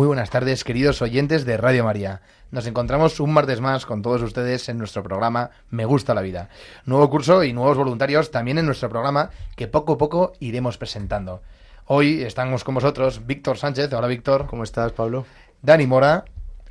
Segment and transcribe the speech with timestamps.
[0.00, 2.22] Muy buenas tardes, queridos oyentes de Radio María.
[2.50, 6.48] Nos encontramos un martes más con todos ustedes en nuestro programa Me gusta la vida.
[6.86, 11.42] Nuevo curso y nuevos voluntarios también en nuestro programa que poco a poco iremos presentando.
[11.84, 13.92] Hoy estamos con vosotros Víctor Sánchez.
[13.92, 14.46] Hola Víctor.
[14.46, 15.26] ¿Cómo estás, Pablo?
[15.60, 16.24] Dani Mora.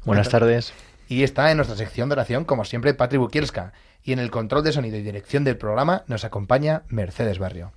[0.05, 0.73] Buenas tardes.
[1.07, 3.73] Y está en nuestra sección de oración, como siempre, Patri Bukielska.
[4.01, 7.73] Y en el control de sonido y dirección del programa nos acompaña Mercedes Barrio.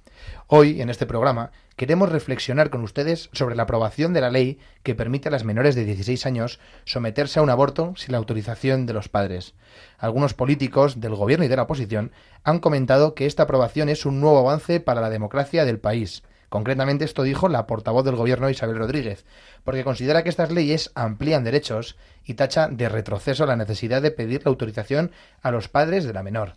[0.47, 4.95] Hoy, en este programa, queremos reflexionar con ustedes sobre la aprobación de la ley que
[4.95, 8.93] permite a las menores de 16 años someterse a un aborto sin la autorización de
[8.93, 9.55] los padres.
[9.99, 12.13] Algunos políticos del gobierno y de la oposición
[12.45, 16.23] han comentado que esta aprobación es un nuevo avance para la democracia del país.
[16.53, 19.25] Concretamente esto dijo la portavoz del gobierno Isabel Rodríguez,
[19.65, 24.43] porque considera que estas leyes amplían derechos y tacha de retroceso la necesidad de pedir
[24.45, 26.57] la autorización a los padres de la menor.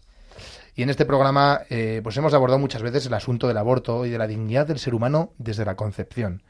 [0.75, 4.09] Y en este programa eh, pues hemos abordado muchas veces el asunto del aborto y
[4.09, 6.43] de la dignidad del ser humano desde la concepción.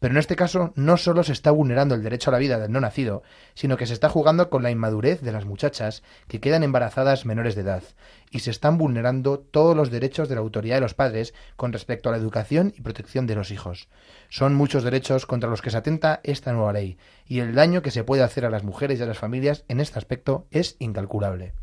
[0.00, 2.70] Pero en este caso no solo se está vulnerando el derecho a la vida del
[2.70, 3.22] no nacido,
[3.54, 7.56] sino que se está jugando con la inmadurez de las muchachas que quedan embarazadas menores
[7.56, 7.82] de edad,
[8.30, 12.08] y se están vulnerando todos los derechos de la autoridad de los padres con respecto
[12.08, 13.88] a la educación y protección de los hijos.
[14.28, 16.96] Son muchos derechos contra los que se atenta esta nueva ley,
[17.26, 19.80] y el daño que se puede hacer a las mujeres y a las familias en
[19.80, 21.54] este aspecto es incalculable.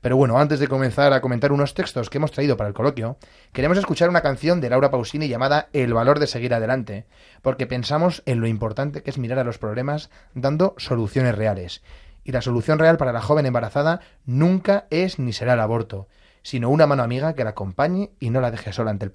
[0.00, 3.16] Pero bueno, antes de comenzar a comentar unos textos que hemos traído para el coloquio,
[3.52, 7.06] queremos escuchar una canción de Laura Pausini llamada El valor de seguir adelante,
[7.42, 11.82] porque pensamos en lo importante que es mirar a los problemas dando soluciones reales.
[12.24, 16.08] Y la solución real para la joven embarazada nunca es ni será el aborto,
[16.42, 19.12] sino una mano amiga que la acompañe y no la deje sola ante el,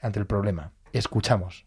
[0.00, 0.72] ante el problema.
[0.92, 1.66] Escuchamos.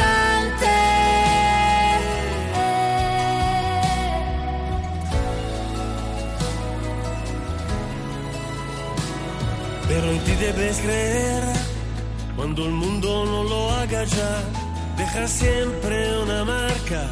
[10.41, 11.43] Debes creer
[12.35, 14.33] cuando el mundo no lo haga ya.
[14.97, 17.03] Deja siempre una marca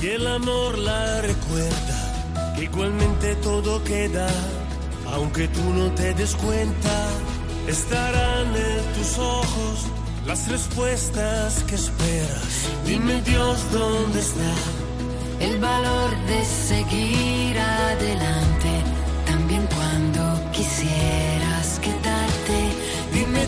[0.00, 1.96] y el amor la recuerda.
[2.54, 4.28] Que igualmente todo queda,
[5.12, 6.96] aunque tú no te des cuenta.
[7.66, 9.76] Estarán en tus ojos
[10.24, 12.52] las respuestas que esperas.
[12.86, 14.52] Dime Dios dónde está.
[15.40, 18.70] el valor de seguir adelante,
[19.26, 20.36] también cuando.
[20.52, 20.64] Dime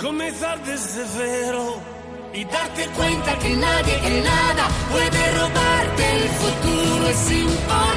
[0.00, 1.50] Comenzar desde.
[2.32, 7.89] Y darte cuenta que nadie que nada puede robarte el futuro es importante.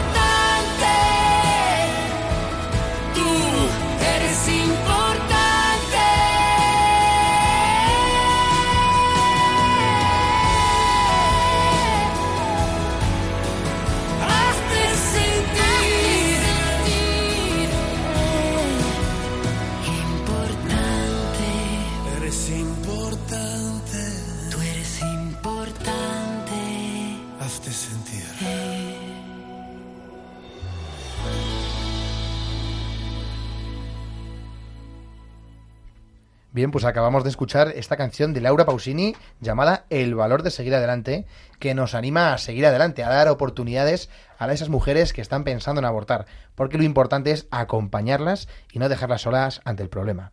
[36.63, 40.73] Bien, pues acabamos de escuchar esta canción de Laura Pausini llamada El valor de seguir
[40.73, 41.25] adelante,
[41.59, 45.79] que nos anima a seguir adelante, a dar oportunidades a esas mujeres que están pensando
[45.79, 46.25] en abortar,
[46.55, 50.31] porque lo importante es acompañarlas y no dejarlas solas ante el problema.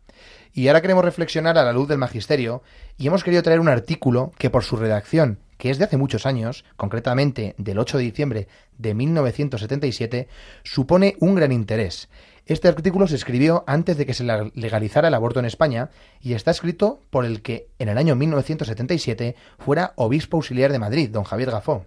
[0.53, 2.63] Y ahora queremos reflexionar a la luz del magisterio
[2.97, 6.25] y hemos querido traer un artículo que por su redacción, que es de hace muchos
[6.25, 8.47] años, concretamente del 8 de diciembre
[8.79, 10.27] de 1977,
[10.63, 12.09] supone un gran interés.
[12.47, 14.23] Este artículo se escribió antes de que se
[14.55, 19.35] legalizara el aborto en España y está escrito por el que en el año 1977
[19.59, 21.85] fuera obispo auxiliar de Madrid, don Javier Gafó.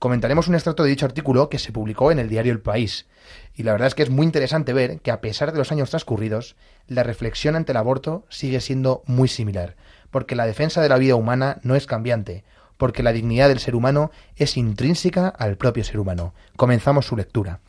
[0.00, 3.06] Comentaremos un extracto de dicho artículo que se publicó en el diario El País.
[3.54, 5.90] Y la verdad es que es muy interesante ver que a pesar de los años
[5.90, 6.56] transcurridos,
[6.88, 9.76] la reflexión ante el aborto sigue siendo muy similar,
[10.10, 12.42] porque la defensa de la vida humana no es cambiante,
[12.82, 16.34] porque la dignidad del ser humano es intrínseca al propio ser humano.
[16.56, 17.60] Comenzamos su lectura.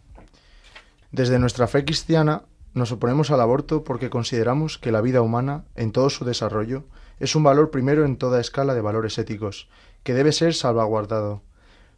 [1.11, 5.91] Desde nuestra fe cristiana nos oponemos al aborto porque consideramos que la vida humana, en
[5.91, 6.85] todo su desarrollo,
[7.19, 9.69] es un valor primero en toda escala de valores éticos,
[10.01, 11.43] que debe ser salvaguardado.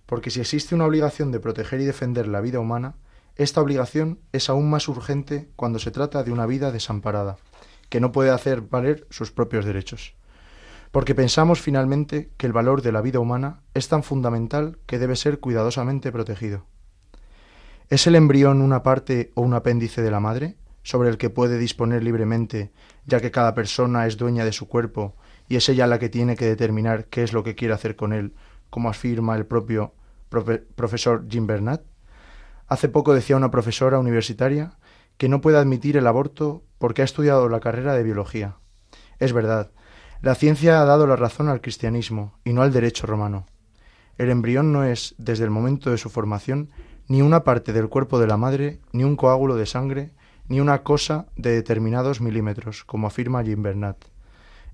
[0.05, 2.95] Porque si existe una obligación de proteger y defender la vida humana,
[3.37, 7.37] esta obligación es aún más urgente cuando se trata de una vida desamparada,
[7.87, 10.15] que no puede hacer valer sus propios derechos.
[10.95, 15.17] Porque pensamos finalmente que el valor de la vida humana es tan fundamental que debe
[15.17, 16.67] ser cuidadosamente protegido.
[17.89, 21.57] ¿Es el embrión una parte o un apéndice de la madre, sobre el que puede
[21.57, 22.71] disponer libremente,
[23.05, 25.17] ya que cada persona es dueña de su cuerpo
[25.49, 28.13] y es ella la que tiene que determinar qué es lo que quiere hacer con
[28.13, 28.33] él,
[28.69, 29.95] como afirma el propio
[30.31, 31.81] profe- profesor Jim Bernat?
[32.69, 34.77] Hace poco decía una profesora universitaria
[35.17, 38.55] que no puede admitir el aborto porque ha estudiado la carrera de biología.
[39.19, 39.71] Es verdad,
[40.21, 43.45] la ciencia ha dado la razón al cristianismo y no al derecho romano.
[44.17, 46.69] El embrión no es, desde el momento de su formación,
[47.07, 50.11] ni una parte del cuerpo de la madre, ni un coágulo de sangre,
[50.47, 53.97] ni una cosa de determinados milímetros, como afirma Jim Bernat.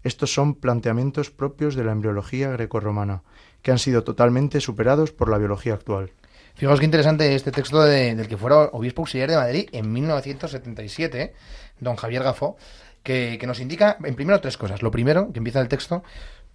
[0.03, 3.23] Estos son planteamientos propios de la embriología grecorromana,
[3.61, 6.11] que han sido totalmente superados por la biología actual.
[6.55, 11.33] Fijaos qué interesante este texto de- del que fuera obispo auxiliar de Madrid en 1977,
[11.79, 12.57] don Javier Gafó,
[13.03, 14.81] que, nos indica, en primero, tres cosas.
[14.81, 16.03] Lo primero, que empieza el texto,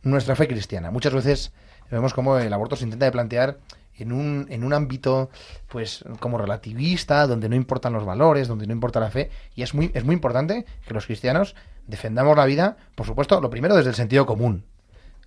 [0.02, 0.90] nuestra fe cristiana.
[0.90, 1.52] Muchas veces
[1.90, 3.59] vemos cómo el aborto se intenta de plantear
[3.99, 5.30] en un, en un ámbito
[5.68, 9.75] pues como relativista, donde no importan los valores, donde no importa la fe, y es
[9.75, 11.54] muy, es muy importante que los cristianos
[11.87, 14.64] defendamos la vida, por supuesto, lo primero desde el sentido común,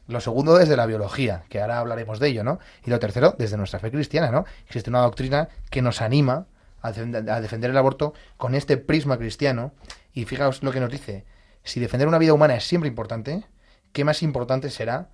[0.07, 2.59] lo segundo desde la biología, que ahora hablaremos de ello, ¿no?
[2.85, 4.45] Y lo tercero desde nuestra fe cristiana, ¿no?
[4.65, 6.45] Existe una doctrina que nos anima
[6.81, 9.73] a defender el aborto con este prisma cristiano.
[10.19, 11.23] Y fijaos lo que nos dice.
[11.63, 13.45] Si defender una vida humana es siempre importante,
[13.93, 15.11] ¿qué más importante será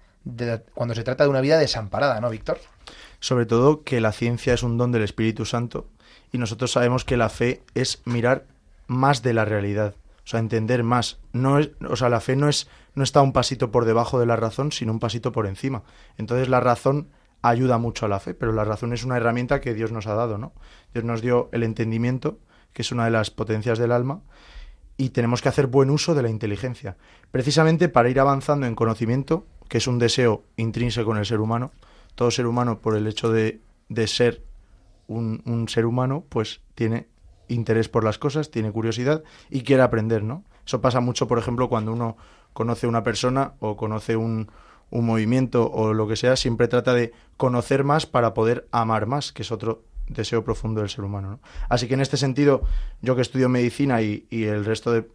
[0.74, 2.60] cuando se trata de una vida desamparada, ¿no, Víctor?
[3.20, 5.88] Sobre todo que la ciencia es un don del Espíritu Santo
[6.32, 8.46] y nosotros sabemos que la fe es mirar
[8.88, 9.94] más de la realidad,
[10.24, 11.20] o sea, entender más.
[11.34, 14.26] No es, o sea, la fe no es no está un pasito por debajo de
[14.26, 15.84] la razón, sino un pasito por encima.
[16.18, 17.10] Entonces la razón
[17.44, 20.16] ayuda mucho a la fe, pero la razón es una herramienta que Dios nos ha
[20.16, 20.54] dado, ¿no?
[20.94, 22.40] Dios nos dio el entendimiento,
[22.74, 24.22] que es una de las potencias del alma,
[24.98, 26.98] y tenemos que hacer buen uso de la inteligencia,
[27.32, 31.72] precisamente para ir avanzando en conocimiento, que es un deseo intrínseco en el ser humano.
[32.16, 34.44] Todo ser humano, por el hecho de, de ser
[35.08, 37.08] un, un ser humano, pues tiene
[37.48, 40.44] interés por las cosas, tiene curiosidad y quiere aprender, ¿no?
[40.66, 42.18] Eso pasa mucho, por ejemplo, cuando uno
[42.54, 44.50] conoce una persona o conoce un,
[44.90, 49.32] un movimiento o lo que sea, siempre trata de conocer más para poder amar más,
[49.32, 51.32] que es otro deseo profundo del ser humano.
[51.32, 51.40] ¿no?
[51.70, 52.64] Así que en este sentido,
[53.02, 55.06] yo que estudio medicina y, el resto de,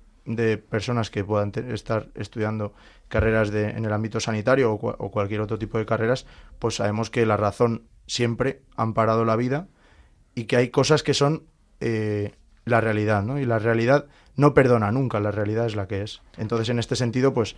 [0.58, 2.72] personas que puedan estar estudiando
[3.08, 6.26] carreras en el ámbito sanitario o, cu o, cualquier otro tipo de carreras,
[6.58, 9.66] pues sabemos que la razón siempre ha amparado la vida
[10.34, 11.44] y que hay cosas que son
[11.80, 13.40] eh, la realidad, ¿no?
[13.40, 14.06] Y la realidad
[14.36, 16.22] no perdona nunca, la realidad es la que es.
[16.36, 17.56] Entonces, en este sentido, pues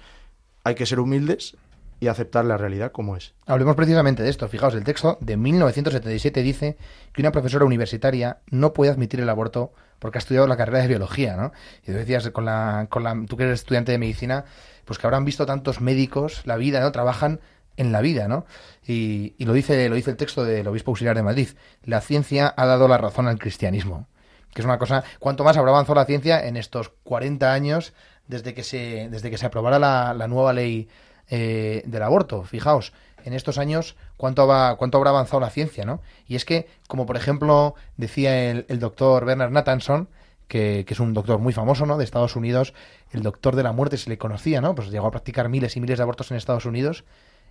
[0.64, 1.56] hay que ser humildes
[2.02, 3.32] y aceptar la realidad como es.
[3.46, 4.48] Hablemos precisamente de esto.
[4.48, 6.76] Fijaos, el texto de 1977 dice
[7.12, 10.88] que una profesora universitaria no puede admitir el aborto porque ha estudiado la carrera de
[10.88, 11.52] biología, ¿no?
[11.84, 14.46] Y tú decías, con la, con la, tú que eres estudiante de medicina,
[14.84, 16.90] pues que habrán visto tantos médicos la vida, ¿no?
[16.90, 17.38] Trabajan
[17.76, 18.46] en la vida, ¿no?
[18.84, 21.50] Y, lo dice lo dice el texto del obispo auxiliar de Madrid.
[21.84, 24.08] La ciencia ha dado la razón al cristianismo.
[24.52, 27.92] Que es una cosa, cuanto más habrá avanzado la ciencia en estos 40 años
[28.26, 30.88] desde que se, desde que se aprobara la nueva ley
[31.28, 32.42] eh, del aborto.
[32.44, 32.92] Fijaos,
[33.24, 36.00] en estos años cuánto, va, cuánto habrá avanzado la ciencia, ¿no?
[36.26, 40.08] Y es que, como por ejemplo decía el, el doctor Bernard Nathanson,
[40.48, 41.96] que, que, es un doctor muy famoso, ¿no?
[41.96, 42.74] De Estados Unidos,
[43.10, 44.74] el doctor de la muerte se le conocía, ¿no?
[44.74, 47.04] Pues llegó a practicar miles y miles de abortos en Estados Unidos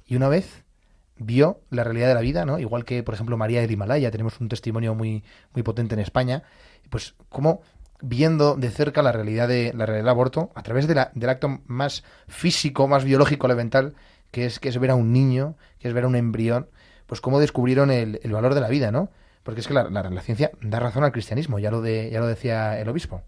[0.05, 0.63] y una vez
[1.17, 2.59] vio la realidad de la vida, ¿no?
[2.59, 5.23] Igual que, por ejemplo, María del Himalaya, tenemos un testimonio muy,
[5.53, 6.43] muy potente en España,
[6.89, 7.61] pues cómo
[8.01, 12.03] viendo de cerca la realidad de la realidad del aborto a través del acto más
[12.27, 13.95] físico, más biológico, elemental,
[14.31, 16.69] que es que es ver a un niño, que es ver a un embrión,
[17.05, 19.09] pues cómo descubrieron el, el valor de la vida, ¿no?
[19.43, 22.19] Porque es que la, la, la, ciencia da razón al cristianismo, ya lo de, ya
[22.19, 23.23] lo decía el obispo.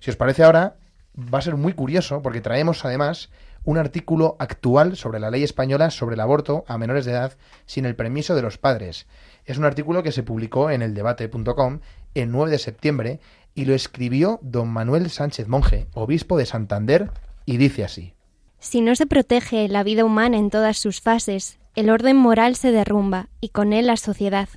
[0.00, 0.76] Si os parece ahora,
[1.16, 3.30] va a ser muy curioso, porque traemos además
[3.64, 7.84] un artículo actual sobre la ley española sobre el aborto a menores de edad sin
[7.84, 9.06] el permiso de los padres.
[9.44, 11.80] Es un artículo que se publicó en el debate.com
[12.14, 13.20] el 9 de septiembre
[13.54, 17.10] y lo escribió don Manuel Sánchez Monje, obispo de Santander,
[17.44, 18.14] y dice así.
[18.60, 22.72] Si no se protege la vida humana en todas sus fases, el orden moral se
[22.72, 24.48] derrumba y con él la sociedad.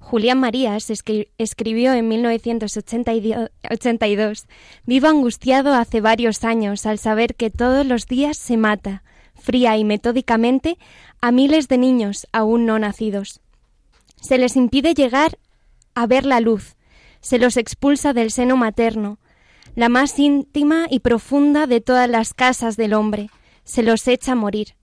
[0.00, 4.46] Julián Marías escri escribió en 1982
[4.84, 9.84] Vivo angustiado hace varios años al saber que todos los días se mata, fría y
[9.84, 10.78] metódicamente,
[11.20, 13.40] a miles de niños aún no nacidos.
[14.20, 15.38] Se les impide llegar
[15.94, 16.76] a ver la luz,
[17.20, 19.18] se los expulsa del seno materno,
[19.74, 23.30] la más íntima y profunda de todas las casas del hombre,
[23.64, 24.74] se los echa a morir,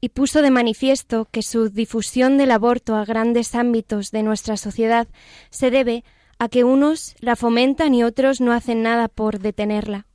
[0.00, 5.08] y puso de manifiesto que su difusión del aborto a grandes ámbitos de nuestra sociedad
[5.50, 6.04] se debe
[6.38, 10.06] a que unos la fomentan y otros no hacen nada por detenerla.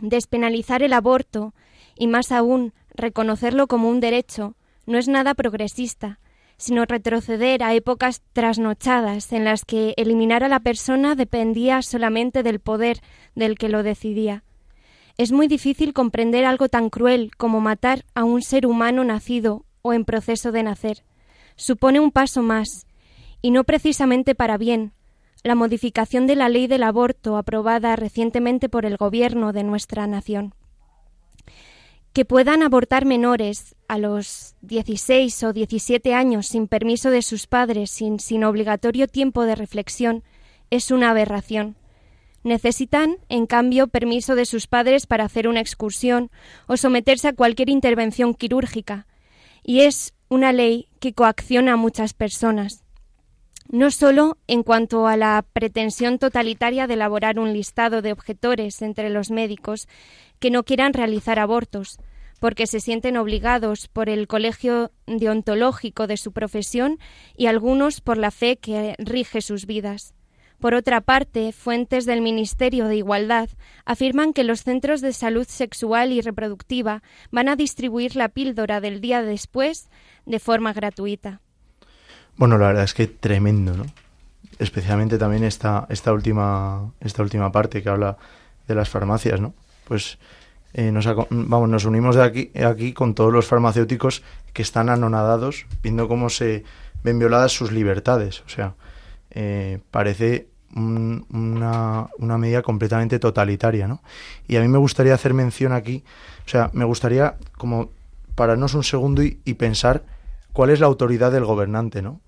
[0.00, 1.54] Despenalizar el aborto,
[1.94, 4.56] y más aún reconocerlo como un derecho,
[4.86, 6.18] no es nada progresista,
[6.62, 12.60] sino retroceder a épocas trasnochadas en las que eliminar a la persona dependía solamente del
[12.60, 13.00] poder
[13.34, 14.44] del que lo decidía.
[15.18, 19.92] Es muy difícil comprender algo tan cruel como matar a un ser humano nacido o
[19.92, 21.02] en proceso de nacer.
[21.56, 22.86] Supone un paso más,
[23.40, 24.92] y no precisamente para bien,
[25.42, 30.54] la modificación de la ley del aborto aprobada recientemente por el Gobierno de nuestra nación
[32.12, 37.90] que puedan abortar menores a los 16 o 17 años sin permiso de sus padres,
[37.90, 40.24] sin, obligatorio tiempo de reflexión,
[40.70, 41.76] es una aberración.
[42.42, 46.30] Necesitan, en cambio, permiso de sus padres para hacer una excursión
[46.66, 49.06] o someterse a cualquier intervención quirúrgica,
[49.62, 52.84] y es una ley que coacciona a muchas personas.
[53.68, 59.10] No solo en cuanto a la pretensión totalitaria de elaborar un listado de objetores entre
[59.10, 59.86] los médicos
[60.38, 61.98] que no quieran realizar abortos,
[62.42, 66.98] porque se sienten obligados por el colegio deontológico de su profesión
[67.36, 70.12] y algunos por la fe que rige sus vidas.
[70.58, 73.48] Por otra parte, fuentes del Ministerio de Igualdad
[73.84, 79.00] afirman que los centros de salud sexual y reproductiva van a distribuir la píldora del
[79.00, 79.88] día después
[80.26, 81.40] de forma gratuita.
[82.36, 83.86] Bueno, la verdad es que tremendo, ¿no?
[84.58, 88.18] Especialmente también esta, última, esta última parte que habla
[88.66, 89.54] de las farmacias, ¿no?
[89.84, 90.18] Pues
[90.74, 95.66] eh, nos, vamos, nos unimos de aquí, aquí con todos los farmacéuticos que están anonadados
[95.82, 96.64] viendo cómo se
[97.04, 98.42] ven violadas sus libertades.
[98.46, 98.74] O sea,
[99.30, 104.02] eh, parece un, una, una, medida completamente totalitaria, ¿no?
[104.48, 106.04] Y a mí me gustaría hacer mención aquí,
[106.46, 107.90] o sea, me gustaría como
[108.34, 110.04] pararnos un segundo y, y pensar
[110.54, 112.20] cuál es la autoridad del gobernante, ¿no?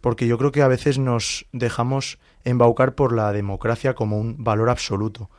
[0.00, 4.68] Porque yo creo que a veces nos dejamos embaucar por la democracia como un valor
[4.68, 5.30] absoluto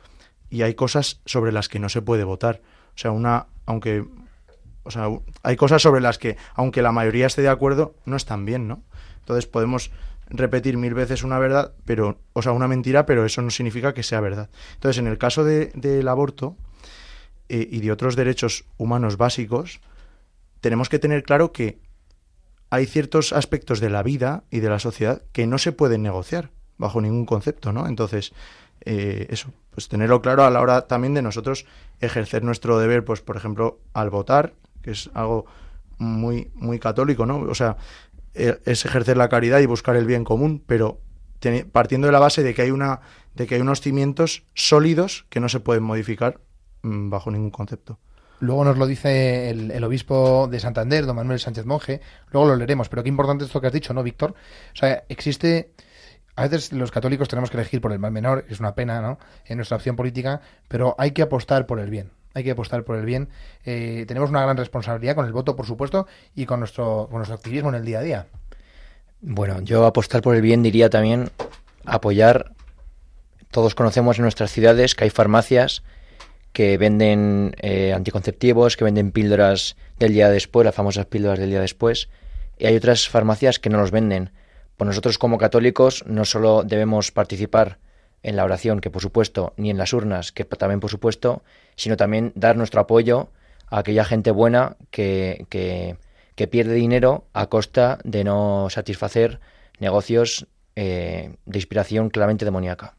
[0.54, 2.62] y hay cosas sobre las que no se puede votar.
[2.94, 4.04] O sea, una, aunque,
[4.84, 5.08] o sea,
[5.42, 8.84] hay cosas sobre las que, aunque la mayoría esté de acuerdo, no están bien, ¿no?
[9.18, 9.90] Entonces podemos
[10.28, 14.04] repetir mil veces una verdad, pero, o sea, una mentira, pero eso no significa que
[14.04, 14.48] sea verdad.
[14.74, 16.56] Entonces, en el caso del de, aborto
[17.48, 19.80] eh, y de otros derechos humanos básicos,
[20.60, 21.80] tenemos que tener claro que
[22.70, 26.50] hay ciertos aspectos de la vida y de la sociedad que no se pueden negociar
[26.78, 27.88] bajo ningún concepto, ¿no?
[27.88, 28.32] Entonces,
[28.84, 31.66] eh, eso, pues tenerlo claro a la hora también de nosotros
[32.00, 35.46] ejercer nuestro deber, pues por ejemplo, al votar, que es algo
[35.98, 37.40] muy, muy católico, ¿no?
[37.40, 37.76] O sea,
[38.34, 41.00] e, es ejercer la caridad y buscar el bien común, pero
[41.72, 43.00] partiendo de la base de que hay una
[43.34, 46.40] de que hay unos cimientos sólidos que no se pueden modificar
[46.82, 47.98] mm, bajo ningún concepto.
[48.40, 52.00] Luego nos lo dice el, el obispo de Santander, don Manuel Sánchez Monje.
[52.30, 52.88] Luego lo leeremos.
[52.88, 54.32] Pero qué importante esto que has dicho, ¿no, Víctor?
[54.72, 55.72] O sea, existe
[56.36, 59.18] a veces los católicos tenemos que elegir por el mal menor, es una pena, ¿no?
[59.46, 62.10] En nuestra opción política, pero hay que apostar por el bien.
[62.34, 63.28] Hay que apostar por el bien.
[63.64, 67.36] Eh, tenemos una gran responsabilidad con el voto, por supuesto, y con nuestro, con nuestro
[67.36, 68.26] activismo en el día a día.
[69.20, 71.30] Bueno, yo apostar por el bien diría también
[71.84, 72.52] apoyar.
[73.50, 75.84] Todos conocemos en nuestras ciudades que hay farmacias
[76.52, 81.60] que venden eh, anticonceptivos, que venden píldoras del día después, las famosas píldoras del día
[81.60, 82.08] después,
[82.58, 84.30] y hay otras farmacias que no los venden.
[84.76, 87.78] Pues nosotros como católicos no solo debemos participar
[88.22, 91.42] en la oración, que por supuesto, ni en las urnas, que también por supuesto,
[91.76, 93.28] sino también dar nuestro apoyo
[93.70, 95.96] a aquella gente buena que, que,
[96.48, 99.40] pierde dinero a costa de no satisfacer
[99.78, 102.96] negocios eh, de inspiración claramente demoníaca.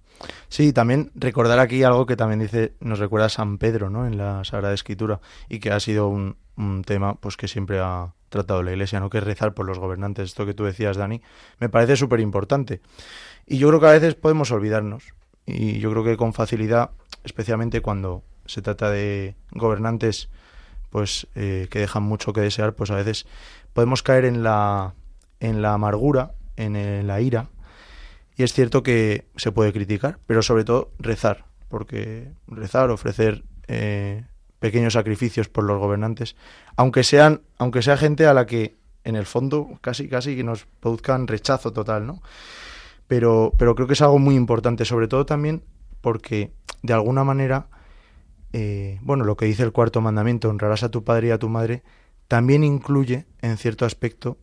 [0.48, 4.08] Sí, también recordar aquí algo que también dice, nos recuerda San Pedro, ¿no?
[4.08, 8.14] En la Sagrada Escritura y que ha sido un, un tema, pues que siempre ha
[8.36, 9.10] tratado la Iglesia, ¿no?
[9.10, 10.30] Que es rezar por los gobernantes.
[10.30, 11.22] Esto que tú decías, Dani,
[11.60, 12.82] me parece súper importante.
[13.48, 15.04] Y yo creo que a veces podemos olvidarnos.
[15.46, 16.92] Y yo creo que con facilidad,
[17.24, 20.30] especialmente cuando se trata de gobernantes,
[20.90, 23.26] pues eh, que dejan mucho que desear, pues a veces
[23.74, 24.94] podemos caer en la
[25.40, 27.50] en la amargura, en el- la ira
[28.38, 34.24] y es cierto que se puede criticar, pero sobre todo rezar, porque rezar, ofrecer eh,
[34.66, 36.36] pequeños sacrificios por los gobernantes,
[36.76, 40.66] aunque sean, aunque sea gente a la que en el fondo casi casi que nos
[40.80, 42.24] produzcan rechazo total, ¿no?
[43.06, 45.62] Pero, pero creo que es algo muy importante, sobre todo también
[46.02, 47.68] porque de alguna manera,
[48.54, 51.48] eh, bueno, lo que dice el cuarto mandamiento, honrarás a tu padre y a tu
[51.48, 51.84] madre,
[52.28, 54.40] también incluye, en cierto aspecto,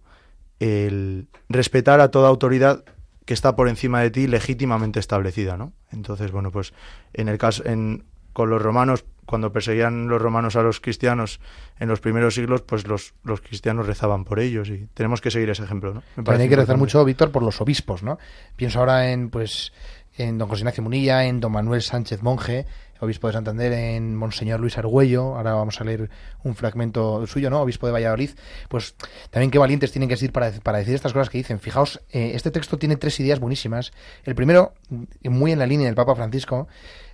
[0.61, 2.85] el respetar a toda autoridad
[3.25, 5.73] que está por encima de ti legítimamente establecida, ¿no?
[5.91, 6.75] Entonces, bueno, pues
[7.13, 11.41] en el caso en con los romanos cuando perseguían los romanos a los cristianos
[11.79, 15.51] en los primeros siglos, pues los, los cristianos rezaban por ellos y tenemos que seguir
[15.51, 16.03] ese ejemplo, ¿no?
[16.17, 18.19] Me También hay que rezar mucho, Víctor, por los obispos, ¿no?
[18.57, 19.73] Pienso ahora en, pues,
[20.17, 22.67] en don José Ignacio Munilla, en don Manuel Sánchez Monje,
[23.03, 26.09] obispo de Santander, en Monseñor Luis Argüello, ahora vamos a leer
[26.45, 27.61] un fragmento suyo, ¿no?
[27.61, 28.31] Obispo de Valladolid,
[28.69, 28.95] pues
[29.31, 31.59] también qué valientes tienen que ser para, para decir estas cosas que dicen.
[31.59, 33.93] Fijaos, eh, este texto tiene tres ideas buenísimas.
[34.25, 34.75] El primero,
[35.25, 36.69] muy en la línea del Papa Francisco,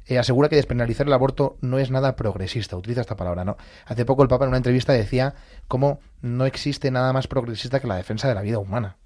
[0.09, 3.57] eh, asegura que despenalizar el aborto no es nada progresista, utiliza esta palabra, ¿no?
[3.87, 5.35] Hace poco el Papa en una entrevista decía
[5.69, 8.97] cómo no existe nada más progresista que la defensa de la vida humana.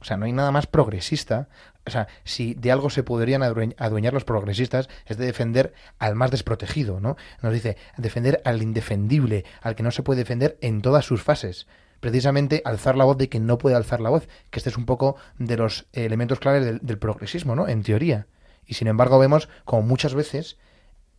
[0.00, 1.48] O sea, no hay nada más progresista.
[1.86, 6.14] O sea, si de algo se podrían adue- adueñar los progresistas es de defender al
[6.14, 7.16] más desprotegido, ¿no?
[7.40, 11.66] Nos dice, defender al indefendible, al que no se puede defender en todas sus fases.
[12.00, 14.84] Precisamente alzar la voz de quien no puede alzar la voz, que este es un
[14.84, 17.66] poco de los elementos claves del, del progresismo, ¿no?
[17.66, 18.26] En teoría.
[18.66, 20.58] Y sin embargo vemos como muchas veces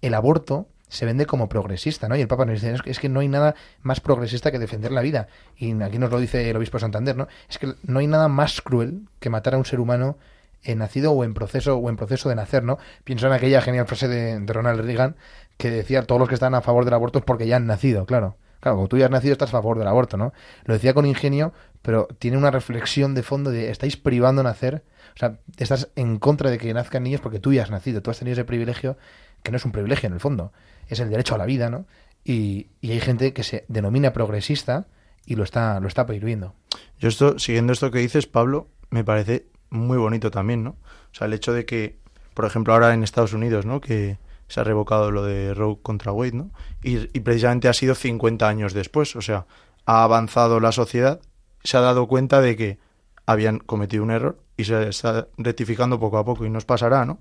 [0.01, 2.15] el aborto se vende como progresista, ¿no?
[2.15, 5.01] Y el Papa nos dice, es que, no hay nada más progresista que defender la
[5.01, 5.27] vida.
[5.57, 7.27] Y aquí nos lo dice el obispo de Santander, ¿no?
[7.49, 10.17] Es que no hay nada más cruel que matar a un ser humano
[10.63, 12.77] eh, nacido o en proceso o en proceso de nacer, ¿no?
[13.03, 15.15] Pienso en aquella genial frase de, de Ronald Reagan
[15.57, 18.05] que decía todos los que están a favor del aborto es porque ya han nacido,
[18.05, 18.37] claro.
[18.59, 20.33] Claro, como tú ya has nacido estás a favor del aborto, ¿no?
[20.63, 21.53] Lo decía con ingenio,
[21.85, 26.49] pero tiene una reflexión de fondo de estáis privando nacer, o sea, estás en contra
[26.49, 28.97] de que nazcan niños porque tú ya has nacido, tú has tenido ese privilegio,
[29.43, 30.51] que no es un privilegio en el fondo,
[30.87, 31.85] es el derecho a la vida, ¿no?
[32.23, 34.87] Y, y hay gente que se denomina progresista
[35.27, 36.55] y lo está, lo está prohibiendo.
[36.97, 40.71] Yo esto, siguiendo esto que dices, Pablo, me parece muy bonito también, ¿no?
[40.71, 41.99] O sea, el hecho de que,
[42.33, 43.79] por ejemplo, ahora en Estados Unidos, ¿no?
[43.79, 44.17] Que
[44.47, 46.49] se ha revocado lo de Roe contra Wade, ¿no?
[46.81, 49.45] Y, y precisamente ha sido 50 años después, o sea,
[49.85, 51.21] ha avanzado la sociedad,
[51.65, 52.79] se ha dado cuenta de que
[53.25, 57.19] habían cometido un error y se está rectificando poco a poco y nos pasará, ¿no?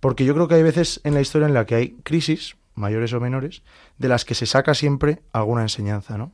[0.00, 3.12] Porque yo creo que hay veces en la historia en la que hay crisis, mayores
[3.12, 3.62] o menores,
[3.98, 6.32] de las que se saca siempre alguna enseñanza, ¿no?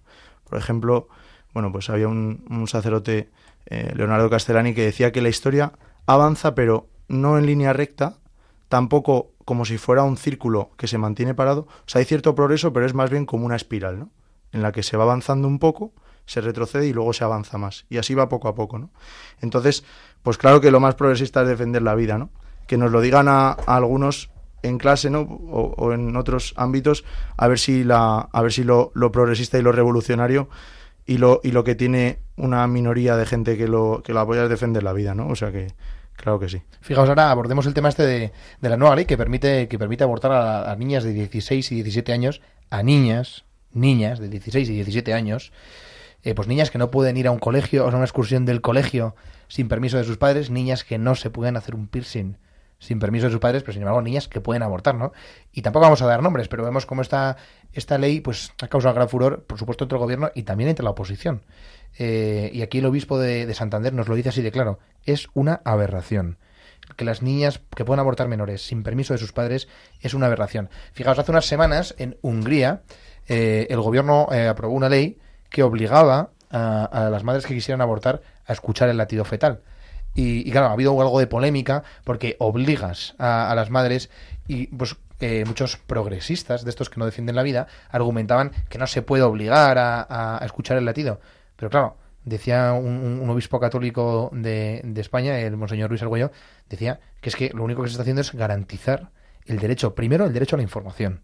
[0.49, 1.09] Por ejemplo,
[1.53, 3.31] bueno, pues había un, sacerdote,
[3.67, 5.73] eh, Leonardo Castellani, que decía que la historia
[6.07, 8.19] avanza, pero no en línea recta,
[8.69, 11.63] tampoco como si fuera un círculo que se mantiene parado.
[11.63, 14.11] O sea, hay cierto progreso, pero es más bien como una espiral, ¿no?
[14.53, 15.93] En la que se va avanzando un poco,
[16.27, 17.87] se retrocede y luego se avanza más.
[17.89, 18.91] Y así va poco a poco, ¿no?
[19.41, 19.85] Entonces,
[20.23, 22.31] pues claro que lo más progresista es defender la vida, ¿no?
[22.67, 24.31] Que nos lo digan a, algunos
[24.63, 25.21] en clase, ¿no?
[25.21, 27.05] O, o en otros ámbitos,
[27.37, 30.49] a ver si la, a ver si lo, progresista y lo revolucionario
[31.07, 34.43] y lo, y lo que tiene una minoría de gente que lo, que lo apoya
[34.43, 35.29] es defender la vida, ¿no?
[35.29, 35.69] O sea que,
[36.17, 36.61] claro que sí.
[36.81, 40.03] Fijaos, ahora abordemos el tema este de, de la nueva ley que permite, que permite
[40.03, 44.73] abortar a, a niñas de 16 y 17 años, a niñas, niñas de 16 y
[44.73, 45.53] 17 años,
[46.27, 48.61] eh, pues niñas que no pueden ir a un colegio o a una excursión del
[48.61, 49.15] colegio
[49.47, 52.37] sin permiso de sus padres, niñas que no se pueden hacer un piercing
[52.81, 55.13] sin permiso de sus padres, pero sin embargo niñas que pueden abortar, ¿no?
[55.53, 57.37] Y tampoco vamos a dar nombres, pero vemos cómo esta,
[57.73, 60.83] esta ley pues ha causado gran furor, por supuesto, entre el gobierno y también entre
[60.83, 61.43] la oposición.
[61.97, 65.29] Eh, y aquí el obispo de, de Santander nos lo dice así de claro, es
[65.33, 66.39] una aberración
[66.97, 69.69] que las niñas que pueden abortar menores sin permiso de sus padres
[70.01, 70.71] es una aberración.
[70.93, 72.83] Fijaos, hace unas semanas en Hungría
[73.29, 75.19] eh, el gobierno eh, aprobó una ley
[75.57, 79.63] que obligaba a, las madres que quisieran abortar a escuchar el latido fetal.
[80.15, 84.11] Y, claro, ha habido algo de polémica porque obligas a, las madres
[84.47, 88.87] y pues eh, muchos progresistas de estos que no defienden la vida argumentaban que no
[88.87, 91.23] se puede obligar a, escuchar el latido.
[91.57, 96.33] Pero claro, decía un, obispo católico de, de, España, el monseñor Luis Argüello,
[96.69, 99.09] decía que es que lo único que se está haciendo es garantizar
[99.47, 101.23] el derecho, primero el derecho a la información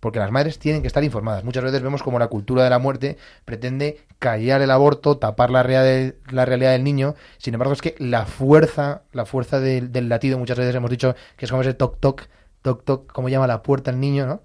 [0.00, 1.44] porque las madres tienen que estar informadas.
[1.44, 5.62] Muchas veces vemos como la cultura de la muerte pretende callar el aborto, tapar la,
[5.62, 7.14] la realidad del niño.
[7.38, 11.44] Sin embargo, es que la fuerza, la fuerza del, latido, muchas veces hemos dicho que
[11.44, 12.28] es como ese toc toc,
[12.62, 14.42] toc toc, como llama la puerta el niño, ¿no?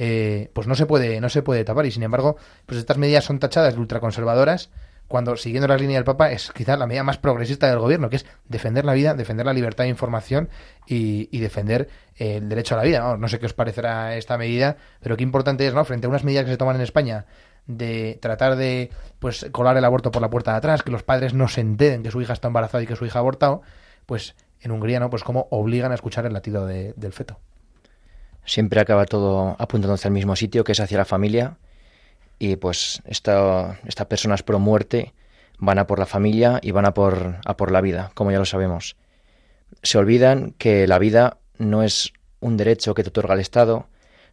[0.00, 1.86] Eh, pues no se puede, no se puede tapar.
[1.86, 4.70] Y sin embargo, pues estas medidas son tachadas de ultraconservadoras
[5.08, 8.16] cuando siguiendo la línea del Papa es quizás la medida más progresista del gobierno, que
[8.16, 10.50] es defender la vida, defender la libertad de información
[10.86, 13.16] y, defender el derecho a la vida.
[13.16, 15.84] No, sé qué os parecerá esta medida, pero qué importante es, ¿no?
[15.84, 17.24] Frente a unas medidas que se toman en España
[17.66, 21.32] de tratar de pues colar el aborto por la puerta de atrás, que los padres
[21.32, 23.62] no se enteren que su hija está embarazada y que su hija ha abortado,
[24.06, 25.08] pues en Hungría, ¿no?
[25.10, 27.38] Pues cómo obligan a escuchar el latido del feto.
[28.44, 31.58] Siempre acaba todo apuntando hacia el mismo sitio, que es hacia la familia,
[32.38, 35.14] y pues esta, estas personas pro muerte
[35.58, 38.38] van a por la familia y van a por, a por la vida, como ya
[38.38, 38.96] lo sabemos.
[39.82, 43.88] Se olvidan que la vida no es un derecho que te otorga el Estado,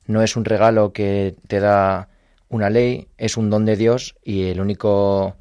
[0.06, 2.10] no es un regalo que te da
[2.48, 5.36] una ley, es un don de Dios y el único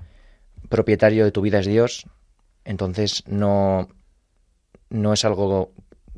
[0.71, 2.07] propietario de tu vida es Dios.
[2.65, 3.89] Entonces no,
[4.89, 5.73] no es algo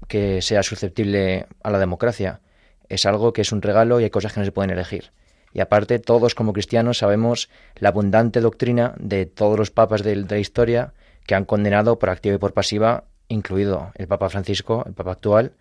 [0.06, 2.40] que sea susceptible a la democracia,
[2.88, 5.10] es algo que es un regalo y hay cosas que no se pueden elegir.
[5.56, 10.36] Y aparte, todos como cristianos sabemos la abundante doctrina de todos los papas de, la
[10.36, 10.92] historia
[11.24, 15.52] que han condenado por activa y por pasiva, incluido el Papa Francisco, el Papa actual,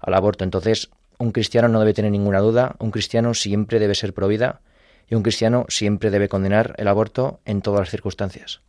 [0.00, 0.44] al aborto.
[0.44, 4.60] Entonces, un cristiano no debe tener ninguna duda, un cristiano siempre debe ser pro vida
[5.08, 8.60] y un cristiano siempre debe condenar el aborto en todas las circunstancias.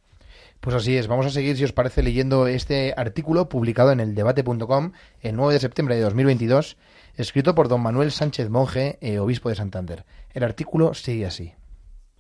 [0.62, 4.16] Pues así es, vamos a seguir, si os parece, leyendo este artículo publicado en el
[4.16, 6.78] debate.com el 9 de septiembre de 2022
[7.20, 10.06] escrito por don Manuel Sánchez Monje, eh, obispo de Santander.
[10.34, 11.52] El artículo sigue así.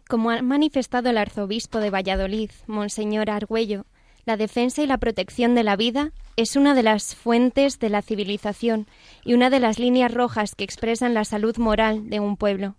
[0.09, 3.85] Como ha manifestado el arzobispo de Valladolid, Monseñor Argüello,
[4.25, 8.01] la defensa y la protección de la vida es una de las fuentes de la
[8.01, 8.87] civilización
[9.23, 12.75] y una de las líneas rojas que expresan la salud moral de un pueblo.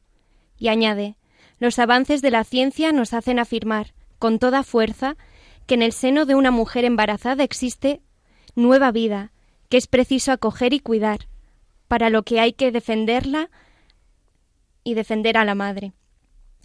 [0.59, 1.17] Y añade,
[1.59, 5.17] los avances de la ciencia nos hacen afirmar, con toda fuerza,
[5.67, 8.03] que en el seno de una mujer embarazada existe
[8.55, 9.33] nueva vida,
[9.71, 11.31] que es preciso acoger y cuidar,
[11.91, 13.51] para lo que hay que defenderla
[14.85, 15.93] y defender a la madre.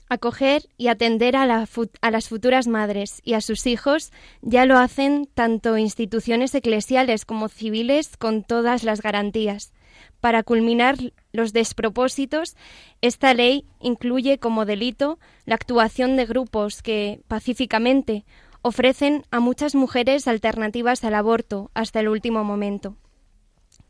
[0.07, 5.79] Acoger y atender a, las futuras madres y a sus hijos ya lo hacen tanto
[5.79, 9.73] instituciones eclesiales como civiles con todas las garantías.
[10.19, 10.95] Para culminar
[11.31, 12.55] los despropósitos,
[13.01, 18.25] esta ley incluye como delito la actuación de grupos que, pacíficamente,
[18.61, 22.95] ofrecen a muchas mujeres alternativas al aborto hasta el último momento.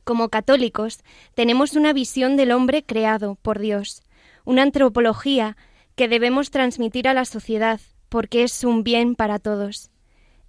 [0.05, 0.99] Como católicos,
[1.33, 4.03] tenemos una visión del hombre creado por Dios,
[4.45, 5.57] una antropología
[5.95, 9.89] que debemos transmitir a la sociedad porque es un bien para todos.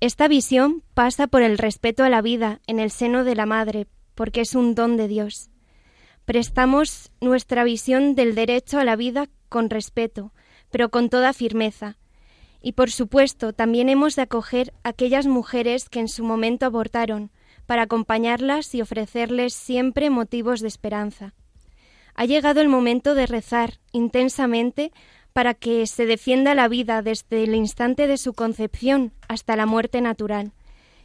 [0.01, 3.87] Esta visión pasa por el respeto a la vida en el seno de la madre,
[4.15, 5.49] porque es un don de Dios.
[6.27, 10.35] Prestamos nuestra visión del derecho a la vida con respeto,
[10.71, 11.97] pero con toda firmeza.
[12.61, 17.31] Y por supuesto, también hemos de acoger a aquellas mujeres que en su momento abortaron,
[17.67, 21.35] para acompañarlas y ofrecerles siempre motivos de esperanza.
[22.15, 24.93] Ha llegado el momento de rezar intensamente
[25.33, 30.01] para que se defienda la vida desde el instante de su concepción hasta la muerte
[30.01, 30.53] natural,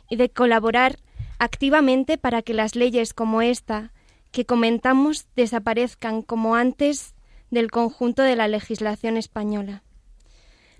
[0.10, 1.00] y de colaborar
[1.38, 3.92] activamente para que las leyes como esta
[4.32, 7.14] que comentamos desaparezcan como antes
[7.50, 9.84] del conjunto de la legislación española.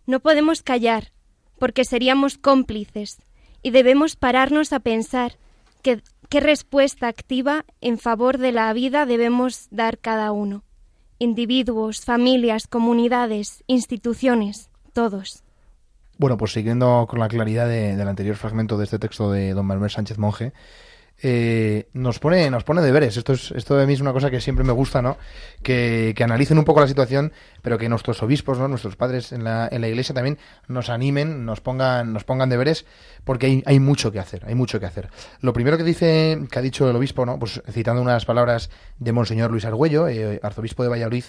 [0.06, 1.12] No podemos callar,
[1.60, 3.22] porque seríamos cómplices,
[3.62, 5.38] y debemos pararnos a pensar
[5.82, 6.02] ¿Qué,
[6.40, 10.64] respuesta activa en favor de la vida debemos dar cada uno?
[11.20, 15.44] Individuos, familias, comunidades, instituciones, todos.
[16.18, 19.90] Bueno, pues siguiendo con la claridad del anterior fragmento de este texto de don Manuel
[19.90, 20.54] Sánchez Monje,
[21.22, 23.18] eh, nos pone nos pone deberes.
[23.18, 25.18] Esto es esto de mí es una cosa que siempre me gusta, ¿no?
[25.62, 27.32] Que, que analicen un poco la situación,
[27.62, 28.68] pero que nuestros obispos, ¿no?
[28.68, 32.86] Nuestros padres en la, en la iglesia también nos animen, nos pongan nos pongan deberes,
[33.24, 35.10] porque hay, hay mucho que hacer, hay mucho que hacer.
[35.42, 37.38] Lo primero que dice que ha dicho el obispo, ¿no?
[37.40, 41.26] Pues citando unas palabras de monseñor Luis Argüello, eh, arzobispo de Valladolid,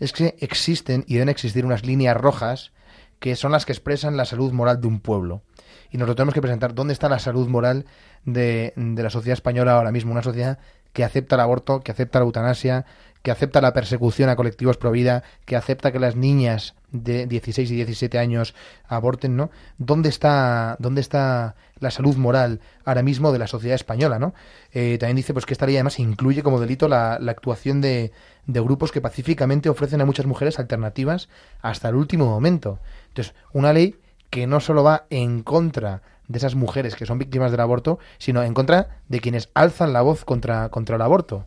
[0.00, 2.72] es que existen y deben existir unas líneas rojas
[3.20, 5.42] que son las que expresan la salud moral de un pueblo.
[5.90, 6.74] Y nos lo tenemos que presentar.
[6.74, 7.86] ¿Dónde está la salud moral
[8.24, 10.12] de, la sociedad española ahora mismo?
[10.12, 10.58] Una sociedad
[10.92, 12.86] que acepta el aborto, que acepta la eutanasia,
[13.22, 17.70] que acepta la persecución a colectivos pro vida, que acepta que las niñas de 16
[17.70, 18.54] y 17 años
[18.86, 19.50] aborten, ¿no?
[19.78, 24.34] ¿Dónde está, dónde está la salud moral ahora mismo de la sociedad española, ¿no?
[24.72, 28.12] Eh, también dice pues que esta ley además incluye como delito la, la actuación de,
[28.46, 31.28] de grupos que pacíficamente ofrecen a muchas mujeres alternativas
[31.62, 32.78] hasta el último momento.
[33.08, 33.96] Entonces, una ley
[34.30, 38.42] que no solo va en contra de esas mujeres que son víctimas del aborto, sino
[38.42, 41.46] en contra de quienes alzan la voz contra, contra el aborto.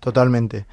[0.00, 0.66] Totalmente.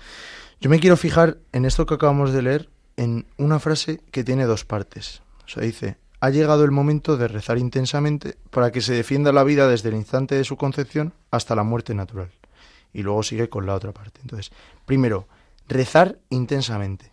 [0.59, 4.45] Yo me quiero fijar en esto que acabamos de leer, en una frase que tiene
[4.45, 5.21] dos partes.
[5.45, 9.43] O sea, dice, ha llegado el momento de rezar intensamente para que se defienda la
[9.43, 12.29] vida desde el instante de su concepción hasta la muerte natural.
[12.93, 14.19] Y luego sigue con la otra parte.
[14.21, 14.51] Entonces,
[14.85, 15.27] primero,
[15.67, 17.11] rezar intensamente.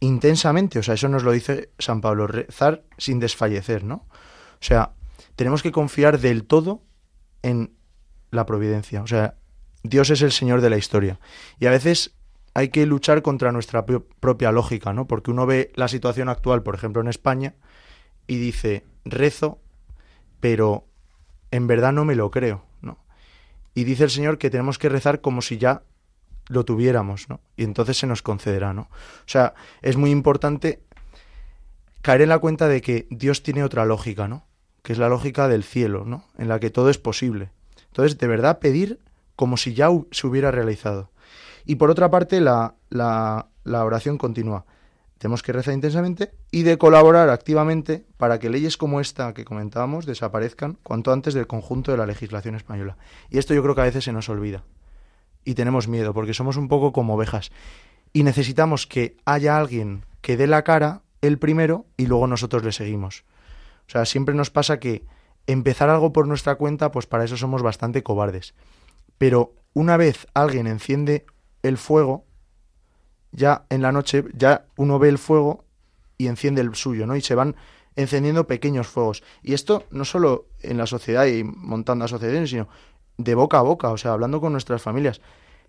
[0.00, 3.96] Intensamente, o sea, eso nos lo dice San Pablo, rezar sin desfallecer, ¿no?
[3.96, 4.92] O sea,
[5.36, 6.82] tenemos que confiar del todo
[7.42, 7.76] en
[8.30, 9.02] la providencia.
[9.02, 9.36] O sea,
[9.82, 11.20] Dios es el Señor de la historia.
[11.60, 12.14] Y a veces
[12.54, 15.06] hay que luchar contra nuestra propia lógica, ¿no?
[15.06, 17.54] Porque uno ve la situación actual, por ejemplo, en España,
[18.26, 19.60] y dice, rezo,
[20.40, 20.86] pero
[21.50, 22.98] en verdad no me lo creo, ¿no?
[23.74, 25.82] Y dice el Señor que tenemos que rezar como si ya
[26.48, 27.40] lo tuviéramos, ¿no?
[27.56, 28.82] Y entonces se nos concederá, ¿no?
[28.82, 30.82] O sea, es muy importante
[32.00, 34.45] caer en la cuenta de que Dios tiene otra lógica, ¿no?
[34.86, 36.22] Que es la lógica del cielo, ¿no?
[36.38, 37.50] En la que todo es posible.
[37.88, 39.00] Entonces, de verdad, pedir
[39.34, 41.10] como si ya se hubiera realizado.
[41.64, 44.64] Y por otra parte, la, la, oración continúa.
[45.18, 50.06] Tenemos que rezar intensamente y de colaborar activamente para que leyes como esta que comentábamos
[50.06, 52.96] desaparezcan cuanto antes del conjunto de la legislación española.
[53.28, 54.62] Y esto yo creo que a veces se nos olvida.
[55.44, 57.50] Y tenemos miedo porque somos un poco como ovejas.
[58.12, 62.70] Y necesitamos que haya alguien que dé la cara, el primero, y luego nosotros le
[62.70, 63.24] seguimos.
[63.86, 65.04] O sea, siempre nos pasa que
[65.46, 68.54] empezar algo por nuestra cuenta, pues para eso somos bastante cobardes.
[69.18, 71.24] Pero una vez alguien enciende
[71.62, 72.24] el fuego,
[73.32, 75.64] ya en la noche, ya uno ve el fuego
[76.18, 77.16] y enciende el suyo, ¿no?
[77.16, 77.56] Y se van
[77.94, 79.22] encendiendo pequeños fuegos.
[79.42, 82.68] Y esto no solo en la sociedad y montando asociaciones, sino
[83.18, 85.20] de boca a boca, o sea, hablando con nuestras familias.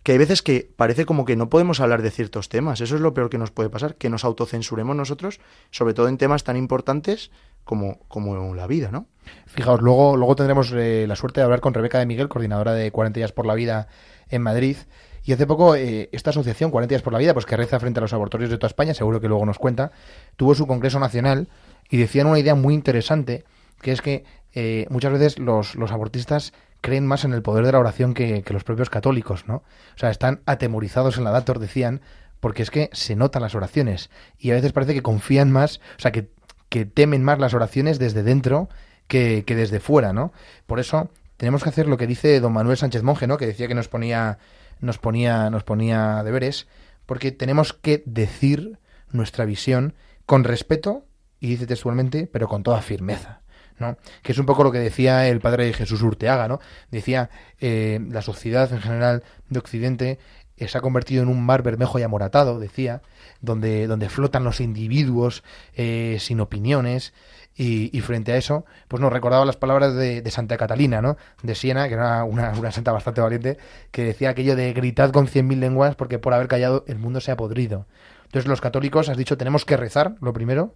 [0.04, 2.82] Que hay veces que parece como que no podemos hablar de ciertos temas.
[2.82, 5.40] Eso es lo peor que nos puede pasar, que nos autocensuremos nosotros,
[5.72, 7.32] sobre todo en temas tan importantes
[7.68, 9.08] como, como la vida, ¿no?
[9.46, 12.92] Fijaos, luego, luego tendremos eh, la suerte de hablar con Rebeca de Miguel, coordinadora de
[12.92, 13.90] 40 días por la vida
[14.30, 14.78] en Madrid.
[15.26, 18.00] Y hace poco eh, esta asociación, 40 días por la vida, pues que reza frente
[18.00, 19.92] a los abortorios de toda España, seguro que luego nos cuenta,
[20.38, 21.50] tuvo su Congreso Nacional
[21.90, 23.44] y decían una idea muy interesante,
[23.82, 27.74] que es que eh, muchas veces los, los abortistas creen más en el poder de
[27.74, 29.56] la oración que, que, los propios católicos, ¿no?
[29.56, 32.00] O sea, están atemorizados en la dator, decían,
[32.40, 36.00] porque es que se notan las oraciones y a veces parece que confían más, o
[36.00, 36.30] sea, que,
[36.70, 38.70] que temen más las oraciones desde dentro
[39.08, 40.34] que, que, desde fuera, ¿no?
[40.66, 43.38] Por eso tenemos que hacer lo que dice don Manuel Sánchez Monje, ¿no?
[43.38, 44.38] Que decía que nos ponía,
[44.80, 46.68] nos ponía, nos ponía deberes,
[47.06, 48.80] porque tenemos que decir
[49.12, 49.94] nuestra visión
[50.26, 51.06] con respeto,
[51.40, 53.42] y dice textualmente, pero con toda firmeza.
[53.80, 53.96] ¿no?
[54.24, 56.60] que es un poco lo que decía el padre de Jesús Urteaga, ¿no?
[56.90, 60.20] decía eh, la sociedad en general de Occidente
[60.58, 63.02] se ha convertido en un mar bermejo y amoratado, decía,
[63.42, 65.44] donde, donde flotan los individuos
[65.76, 67.14] eh, sin opiniones,
[67.60, 71.18] y, frente a eso, pues nos recordaba las palabras de, de Santa Catalina, ¿no?
[71.42, 73.58] De Siena, que era una, una, santa bastante valiente,
[73.90, 77.20] que decía aquello de gritad con cien mil lenguas porque por haber callado el mundo
[77.20, 77.88] se ha podrido.
[78.26, 80.76] Entonces los católicos, has dicho, tenemos que rezar, lo primero,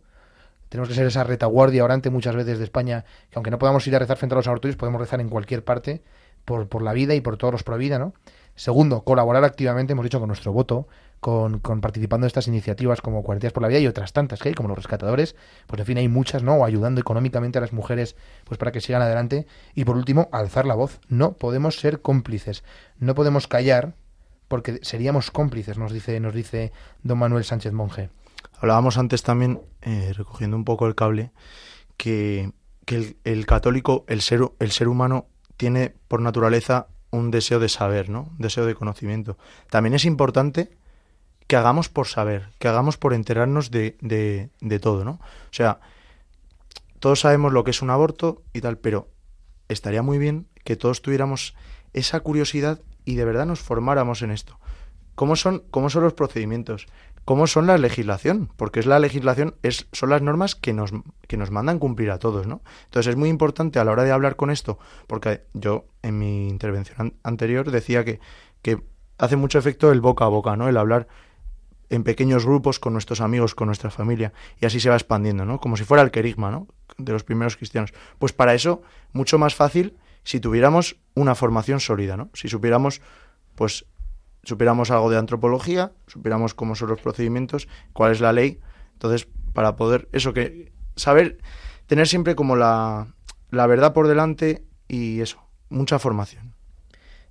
[0.70, 3.96] tenemos que ser esa retaguardia orante muchas veces de España, que aunque no podamos ir
[3.96, 6.02] a rezar frente a los abortorios, podemos rezar en cualquier parte
[6.46, 8.14] por, por la vida y por todos los pro vida, ¿no?
[8.62, 10.88] Segundo, colaborar activamente, hemos dicho, con nuestro voto,
[11.20, 14.54] con, participando en estas iniciativas como Cuarentías por la Vida y otras tantas que hay,
[14.54, 16.58] como los rescatadores, pues en fin, hay muchas, ¿no?
[16.58, 19.48] O ayudando económicamente a las mujeres, pues para que sigan adelante.
[19.74, 21.00] Y por último, alzar la voz.
[21.10, 22.64] No podemos ser cómplices,
[23.00, 23.96] no podemos callar,
[24.48, 26.72] porque seríamos cómplices, nos dice, nos dice
[27.02, 28.12] don Manuel Sánchez Monje.
[28.60, 31.32] Hablábamos antes también, eh, recogiendo un poco el cable,
[31.98, 32.52] que,
[32.86, 35.26] que el, el, católico, el ser, el ser humano,
[35.58, 38.30] tiene por naturaleza un deseo de saber, ¿no?
[38.32, 39.38] Un deseo de conocimiento.
[39.70, 40.72] También es importante
[41.48, 45.12] que hagamos por saber, que hagamos por enterarnos de, de, todo, ¿no?
[45.12, 45.82] O sea,
[47.00, 49.10] todos sabemos lo que es un aborto y tal, pero
[49.68, 51.56] estaría muy bien que todos tuviéramos
[51.94, 54.60] esa curiosidad y de verdad nos formáramos en esto.
[55.16, 56.88] ¿Cómo son, cómo son los procedimientos?
[57.26, 58.50] ¿Cómo son la legislación?
[58.58, 60.92] Porque es la legislación, es, son las normas que nos,
[61.28, 62.62] que nos mandan cumplir a todos, ¿no?
[62.86, 66.50] Entonces es muy importante a la hora de hablar con esto, porque yo en mi
[66.50, 68.20] intervención anterior decía que,
[68.62, 68.82] que
[69.18, 70.68] hace mucho efecto el boca a boca, ¿no?
[70.68, 71.08] El hablar
[71.92, 75.60] en pequeños grupos con nuestros amigos, con nuestra familia, y así se va expandiendo, ¿no?
[75.60, 76.68] Como si fuera el querigma, ¿no?
[76.98, 77.94] De los primeros cristianos.
[78.18, 78.82] Pues para eso,
[79.12, 82.30] mucho más fácil si tuviéramos una formación sólida, ¿no?
[82.34, 83.02] Si supiéramos,
[83.56, 83.86] pues,
[84.44, 88.60] supiéramos algo de antropología, supiéramos cómo son los procedimientos, cuál es la ley.
[88.94, 91.40] Entonces, para poder, eso que, saber,
[91.88, 93.14] tener siempre como la,
[93.50, 96.54] la verdad por delante y eso, mucha formación.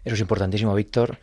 [0.04, 1.18] Eso es importantísimo, Víctor.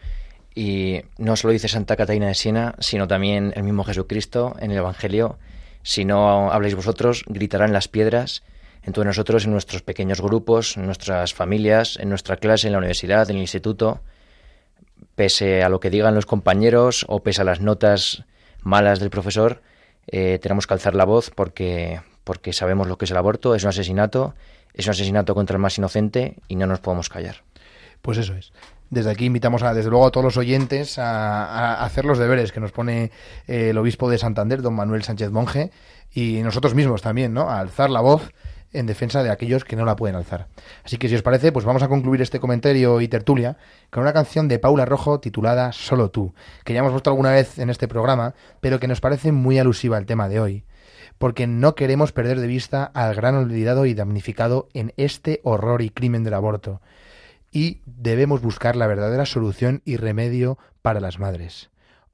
[0.54, 4.78] Y no solo dice Santa Catalina de Siena, sino también el mismo Jesucristo en el
[4.78, 5.38] Evangelio.
[5.84, 8.44] Si no habláis vosotros, gritarán las piedras.
[8.82, 13.30] Entonces nosotros en nuestros pequeños grupos, en nuestras familias, en nuestra clase, en la universidad,
[13.30, 14.02] en el instituto,
[15.16, 18.24] pese a lo que digan los compañeros o pese a las notas
[18.62, 19.62] malas del profesor,
[20.08, 23.64] eh, tenemos que alzar la voz porque, porque sabemos lo que es el aborto, es
[23.64, 24.36] un asesinato,
[24.74, 27.44] es un asesinato contra el más inocente y no nos podemos callar.
[28.02, 28.54] Pues eso es.
[28.90, 32.62] Desde aquí invitamos a, desde luego a todos los oyentes a, hacer los deberes que
[32.62, 33.12] nos pone
[33.48, 35.72] eh, el obispo de Santander, don Manuel Sánchez Monje,
[36.14, 37.50] y nosotros mismos también, ¿no?
[37.50, 38.32] A alzar la voz
[38.74, 40.48] en defensa de aquellos que no la pueden alzar.
[40.84, 43.58] Así que si os parece, pues vamos a concluir este comentario y tertulia
[43.90, 47.60] con una canción de Paula Rojo titulada Solo tú, que ya hemos puesto alguna vez
[47.60, 50.66] en este programa, pero que nos parece muy alusiva al tema de hoy,
[51.18, 55.90] porque no queremos perder de vista al gran olvidado y damnificado en este horror y
[55.90, 56.82] crimen del aborto,
[57.52, 61.70] y debemos buscar la verdadera solución y remedio para las madres.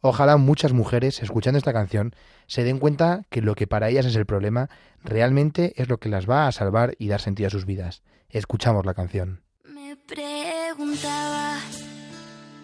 [0.06, 2.14] Ojalá muchas mujeres, escuchando esta canción,
[2.48, 4.70] se den cuenta que lo que para ellas es el problema
[5.04, 8.04] realmente es lo que las va a salvar y dar sentido a sus vidas.
[8.30, 9.42] Escuchamos la canción.
[9.64, 11.58] Me preguntaba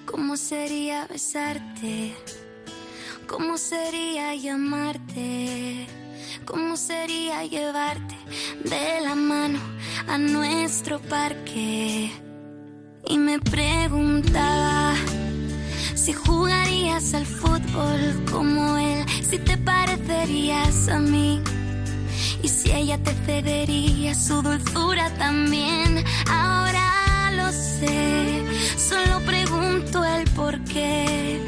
[0.05, 2.13] cómo sería besarte,
[3.27, 5.87] cómo sería llamarte,
[6.45, 8.15] cómo sería llevarte
[8.63, 9.59] de la mano
[10.07, 12.11] a nuestro parque.
[13.07, 14.95] Y me preguntaba
[15.99, 21.41] si jugarías al fútbol como él, si te parecerías a mí.
[22.41, 28.43] Y si ella te cedería su dulzura también, ahora lo sé,
[28.77, 31.41] solo pregunto el por qué.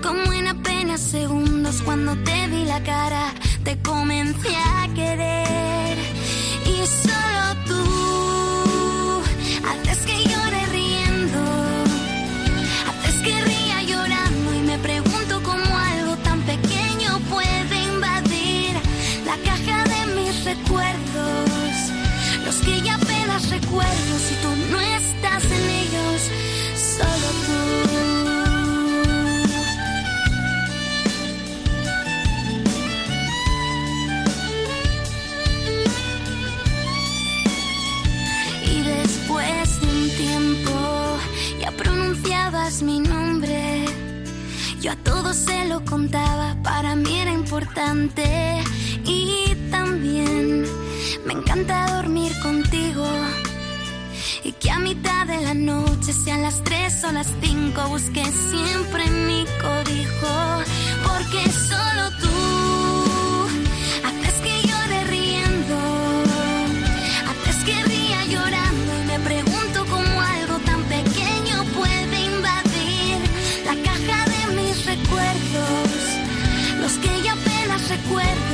[0.00, 3.34] Como en apenas segundos cuando te vi la cara,
[3.64, 5.98] te comencé a querer.
[6.66, 9.22] Y solo tú
[9.68, 9.98] haces
[23.70, 26.22] si tú no estás en ellos,
[26.74, 27.60] solo tú.
[38.70, 41.18] Y después de un tiempo
[41.60, 43.84] ya pronunciabas mi nombre.
[44.80, 48.62] Yo a todos se lo contaba, para mí era importante.
[49.04, 50.64] Y también
[51.26, 53.04] me encanta dormir contigo.
[54.48, 59.04] Y que a mitad de la noche sean las tres o las cinco, busque siempre
[59.10, 60.36] mi cobijo.
[61.06, 63.46] Porque solo tú
[64.08, 65.78] haces que llore riendo.
[67.28, 73.18] Haces que ría llorando y me pregunto cómo algo tan pequeño puede invadir
[73.66, 75.90] la caja de mis recuerdos.
[76.80, 78.47] Los que ya apenas recuerdo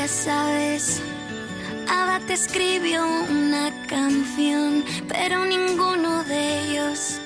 [0.00, 1.02] ya sabes,
[1.86, 7.20] Ava te escribió una canción, pero ninguno de ellos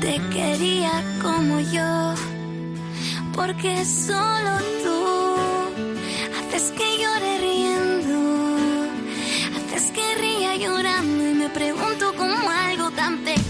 [0.00, 2.14] te quería como yo,
[3.34, 4.98] porque solo tú
[6.38, 8.56] haces que llore riendo,
[9.56, 13.47] haces que ría llorando y me pregunto cómo algo tan pequeño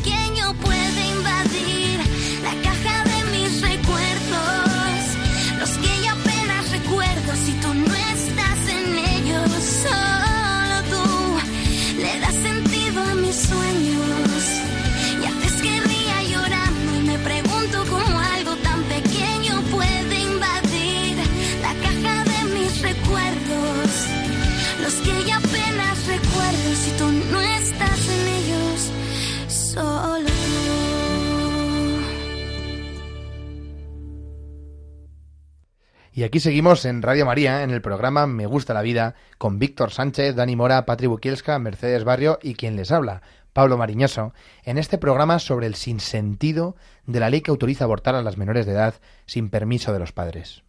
[36.18, 39.92] Y aquí seguimos en Radio María, en el programa Me Gusta la Vida, con Víctor
[39.92, 44.98] Sánchez, Dani Mora, Patri Bukielska, Mercedes Barrio y quien les habla, Pablo Mariñoso, en este
[44.98, 46.74] programa sobre el sinsentido
[47.06, 48.94] de la ley que autoriza abortar a las menores de edad
[49.26, 50.64] sin permiso de los padres.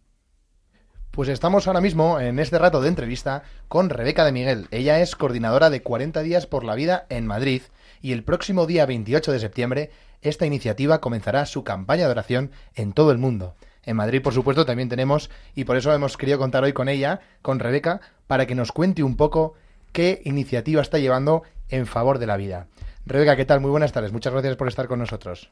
[1.10, 4.68] Pues estamos ahora mismo en este rato de entrevista con Rebeca de Miguel.
[4.70, 7.62] Ella es coordinadora de 40 días por la vida en Madrid
[8.00, 9.90] y el próximo día 28 de septiembre
[10.22, 13.56] esta iniciativa comenzará su campaña de oración en todo el mundo.
[13.84, 17.20] En Madrid, por supuesto, también tenemos, y por eso hemos querido contar hoy con ella,
[17.42, 19.54] con Rebeca, para que nos cuente un poco
[19.92, 22.66] qué iniciativa está llevando en favor de la vida.
[23.06, 23.60] Rebeca, ¿qué tal?
[23.60, 24.12] Muy buenas tardes.
[24.12, 25.50] Muchas gracias por estar con nosotros.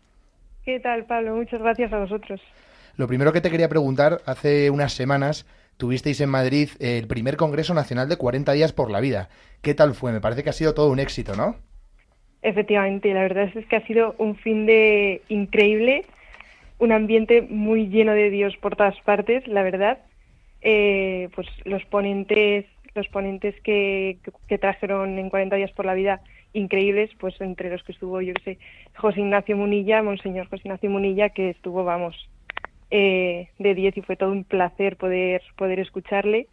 [0.64, 1.36] ¿Qué tal, Pablo?
[1.36, 2.40] Muchas gracias a vosotros.
[2.96, 7.72] Lo primero que te quería preguntar, hace unas semanas tuvisteis en Madrid el primer Congreso
[7.72, 9.30] Nacional de 40 días por la vida.
[9.62, 10.12] ¿Qué tal fue?
[10.12, 11.56] Me parece que ha sido todo un éxito, ¿no?
[12.42, 16.04] Efectivamente, la verdad es que ha sido un fin de increíble
[16.78, 19.98] un ambiente muy lleno de Dios por todas partes, la verdad.
[20.60, 24.18] Eh, pues los ponentes, los ponentes que,
[24.48, 26.20] que, trajeron en 40 días por la vida
[26.52, 28.58] increíbles, pues entre los que estuvo, yo sé,
[28.96, 32.28] José Ignacio Munilla, Monseñor José Ignacio Munilla, que estuvo, vamos,
[32.90, 36.48] eh, de 10 y fue todo un placer poder, poder escucharle.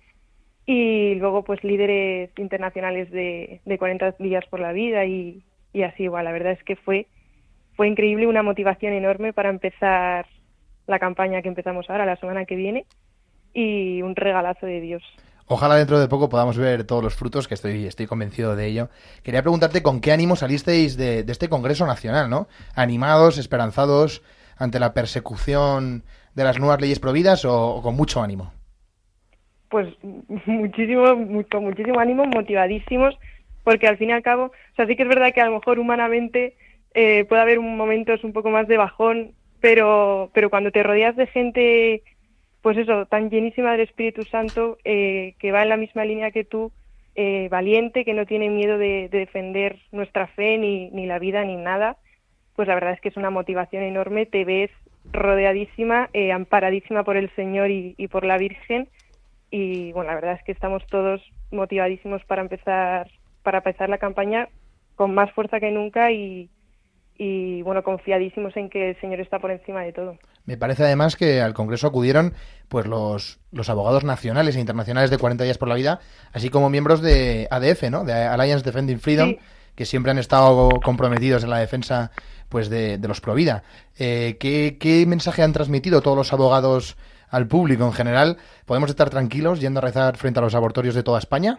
[0.68, 6.04] Y luego, pues líderes internacionales de, de 40 días por la vida y, y así
[6.04, 6.26] igual.
[6.26, 7.08] La verdad es que fue
[7.76, 10.26] fue increíble, una motivación enorme para empezar
[10.88, 12.86] la campaña que empezamos ahora, la semana que viene,
[13.54, 15.04] y un regalazo de Dios.
[15.48, 18.90] Ojalá dentro de poco podamos ver todos los frutos, que estoy, estoy convencido de ello.
[19.24, 22.48] Quería preguntarte con qué ánimo salisteis de, este Congreso Nacional, ¿no?
[22.76, 24.24] ¿Animados, esperanzados
[24.58, 26.04] ante la persecución
[26.34, 28.54] de las nuevas leyes prohibidas o, con mucho ánimo?
[29.70, 29.88] Pues
[30.46, 31.04] muchísimo,
[31.52, 33.16] con muchísimo ánimo, motivadísimos,
[33.64, 35.60] porque al fin y al cabo, o sea, sí que es verdad que a lo
[35.60, 36.56] mejor humanamente
[36.96, 41.16] eh, puede haber un momentos un poco más de bajón, pero, pero cuando te rodeas
[41.18, 42.04] de gente,
[42.62, 46.46] pues eso, tan llenísima del Espíritu Santo, eh, que va en la misma línea que
[46.46, 46.72] tú,
[47.16, 51.58] eh, valiente, que no tiene miedo de, defender nuestra fe, ni, ni la vida, ni
[51.58, 51.98] nada,
[52.56, 54.72] pues la verdad es que es una motivación enorme, te ves
[55.12, 58.88] rodeadísima, eh, amparadísima por el Señor y, y por la Virgen,
[59.52, 61.22] y bueno, la verdad es que estamos todos
[61.52, 63.10] motivadísimos para empezar,
[63.44, 64.48] para empezar la campaña
[64.96, 66.50] con más fuerza que nunca y,
[67.18, 70.18] y bueno, confiadísimos en que el Señor está por encima de todo.
[70.46, 72.34] Me parece además que al Congreso acudieron
[72.68, 76.00] pues los, los abogados nacionales e internacionales de 40 días por la vida,
[76.34, 78.04] así como miembros de ADF, ¿no?
[78.04, 79.36] De Alliance Defending Freedom,
[79.76, 82.12] que siempre han estado comprometidos en la defensa
[82.50, 83.64] pues de, de los pro vida.
[83.98, 86.98] Eh, ¿qué, ¿Qué mensaje han transmitido todos los abogados
[87.30, 88.38] al público en general?
[88.66, 91.58] ¿Podemos estar tranquilos yendo a rezar frente a los abortorios de toda España?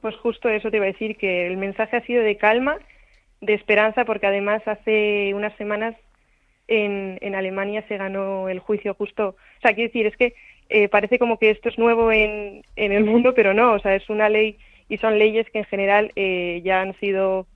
[0.00, 2.76] Pues justo eso te iba a decir, que el mensaje ha sido de calma
[3.40, 5.94] de esperanza porque además hace unas semanas
[6.68, 9.28] en, en Alemania se ganó el juicio justo.
[9.28, 10.34] O sea, quiero decir, es que
[10.68, 13.94] eh, parece como que esto es nuevo en, en el mundo, pero no, o sea,
[13.94, 14.58] es una ley
[14.88, 17.46] y son leyes que en general eh, ya han sido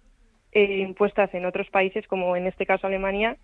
[0.53, 3.37] eh, impuestas en otros países, como en este caso Alemania,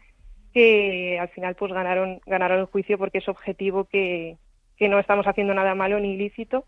[0.53, 4.37] que al final pues ganaron, ganaron el juicio porque es objetivo que,
[4.77, 6.65] que no estamos haciendo nada malo ni ilícito.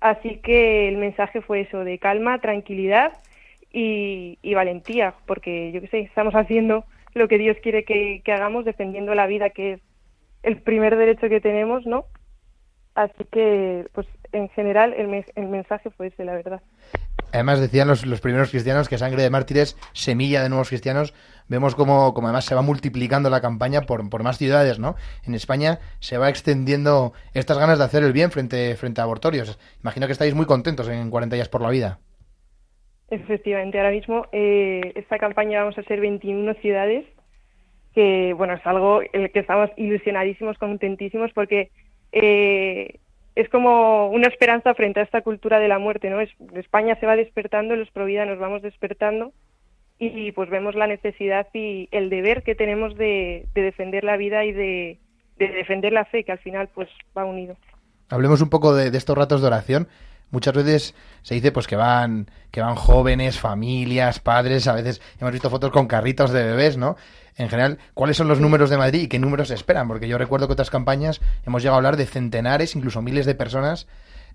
[0.00, 3.12] Así que el mensaje fue eso, de calma, tranquilidad
[3.72, 9.14] y, valentía, porque yo qué sé, estamos haciendo lo que Dios quiere que, hagamos, defendiendo
[9.14, 9.80] la vida, que es
[10.42, 12.06] el primer derecho que tenemos, ¿no?
[12.94, 16.60] Así que, pues en general, el, el mensaje fue ese, la verdad.
[17.32, 21.14] Además decían los, los, primeros cristianos que sangre de mártires, semilla de nuevos cristianos.
[21.48, 24.96] Vemos como, como además se va multiplicando la campaña por, por, más ciudades, ¿no?
[25.24, 29.58] En España se va extendiendo estas ganas de hacer el bien frente, frente a abortorios.
[29.82, 32.00] Imagino que estáis muy contentos en 40 días por la vida.
[33.10, 37.04] Efectivamente, ahora mismo eh, esta campaña vamos a ser 21 ciudades,
[37.92, 41.70] que bueno, es algo en el que estamos ilusionadísimos, contentísimos, porque
[42.12, 43.00] eh,
[43.34, 46.20] es como una esperanza frente a esta cultura de la muerte, ¿no?
[46.20, 49.32] Es, España se va despertando, los Provida nos vamos despertando
[49.98, 54.52] y pues vemos la necesidad y el deber que tenemos de, defender la vida y
[54.52, 54.98] de,
[55.36, 57.56] defender la fe, que al final pues va unido.
[58.08, 59.88] Hablemos un poco de estos ratos de oración.
[60.30, 65.32] Muchas veces se dice pues que van que van jóvenes, familias, padres, a veces hemos
[65.32, 66.96] visto fotos con carritos de bebés, ¿no?
[67.36, 69.88] En general, ¿cuáles son los números de Madrid y qué números se esperan?
[69.88, 73.34] Porque yo recuerdo que otras campañas hemos llegado a hablar de centenares, incluso miles de
[73.34, 73.88] personas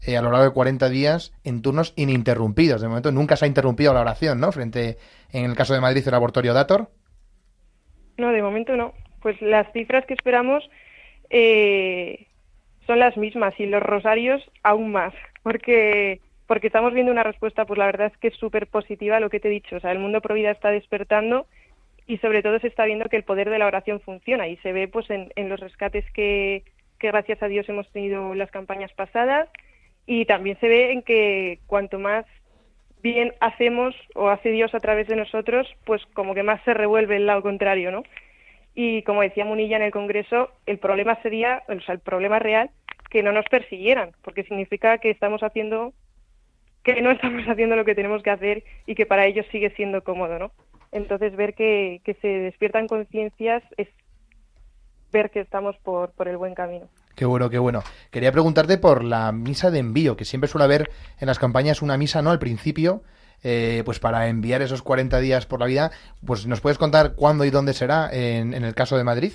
[0.06, 2.82] eh, a lo largo de 40 días en turnos ininterrumpidos.
[2.82, 4.52] De momento nunca se ha interrumpido la oración, ¿no?
[4.52, 4.98] Frente,
[5.32, 6.90] en el caso de Madrid, el abortorio Dator.
[8.18, 8.94] No, de momento no.
[9.22, 10.64] Pues las cifras que esperamos
[11.30, 12.28] eh,
[12.88, 15.14] son las mismas y los rosarios aún más
[15.46, 19.30] porque porque estamos viendo una respuesta, pues la verdad es que es súper positiva lo
[19.30, 19.76] que te he dicho.
[19.76, 21.46] O sea, el mundo pro vida está despertando
[22.08, 24.74] y sobre todo se está viendo que el poder de la oración funciona y se
[24.74, 26.64] ve pues en, los rescates que,
[27.00, 29.50] que gracias a Dios hemos tenido las campañas pasadas
[30.08, 32.26] y también se ve en que cuanto más
[33.04, 37.18] bien hacemos o hace Dios a través de nosotros, pues como que más se revuelve
[37.18, 38.04] el lado contrario, ¿no?
[38.74, 42.72] Y como decía Munilla en el Congreso, el problema sería, o sea, el problema real,
[43.16, 45.94] que no nos persiguieran, porque significa que estamos haciendo,
[46.84, 50.04] que no estamos haciendo lo que tenemos que hacer y que para ellos sigue siendo
[50.04, 50.52] cómodo, ¿no?
[50.92, 53.88] Entonces ver que, que se despiertan conciencias es
[55.14, 56.90] ver que estamos por, por el buen camino.
[57.16, 57.84] Qué bueno, qué bueno.
[58.12, 61.96] Quería preguntarte por la misa de envío, que siempre suele haber en las campañas una
[61.96, 62.32] misa, ¿no?
[62.32, 63.02] Al principio,
[63.44, 65.92] eh, pues para enviar esos 40 días por la vida,
[66.26, 69.32] pues ¿nos puedes contar cuándo y dónde será en, en el caso de Madrid?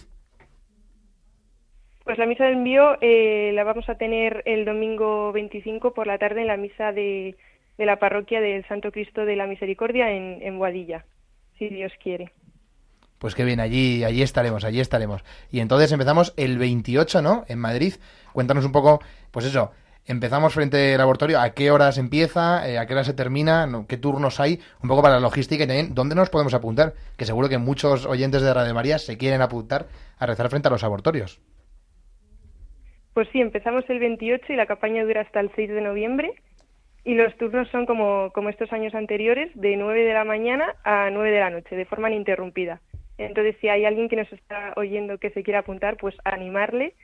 [2.10, 6.18] Pues la misa de envío eh, la vamos a tener el domingo 25 por la
[6.18, 7.36] tarde en la misa de,
[7.78, 11.04] de la parroquia del Santo Cristo de la Misericordia en, en Boadilla,
[11.56, 12.32] si Dios quiere.
[13.20, 15.22] Pues qué bien, allí, allí estaremos, allí estaremos.
[15.52, 17.44] Y entonces empezamos el 28, ¿no?
[17.46, 17.94] En Madrid.
[18.32, 18.98] Cuéntanos un poco,
[19.30, 19.70] pues eso,
[20.04, 23.98] empezamos frente al laboratorio, a qué horas empieza, eh, a qué hora se termina, qué
[23.98, 27.48] turnos hay, un poco para la logística y también dónde nos podemos apuntar, que seguro
[27.48, 29.86] que muchos oyentes de Radio María se quieren apuntar
[30.18, 31.38] a rezar frente a los abortorios.
[33.14, 36.32] Pues sí, empezamos el 28 y la campaña dura hasta el 6 de noviembre.
[37.04, 41.10] Y los turnos son como, como estos años anteriores, de 9 de la mañana a
[41.10, 42.80] 9 de la noche, de forma ininterrumpida.
[43.16, 46.94] Entonces, si hay alguien que nos está oyendo que se quiera apuntar, pues animarle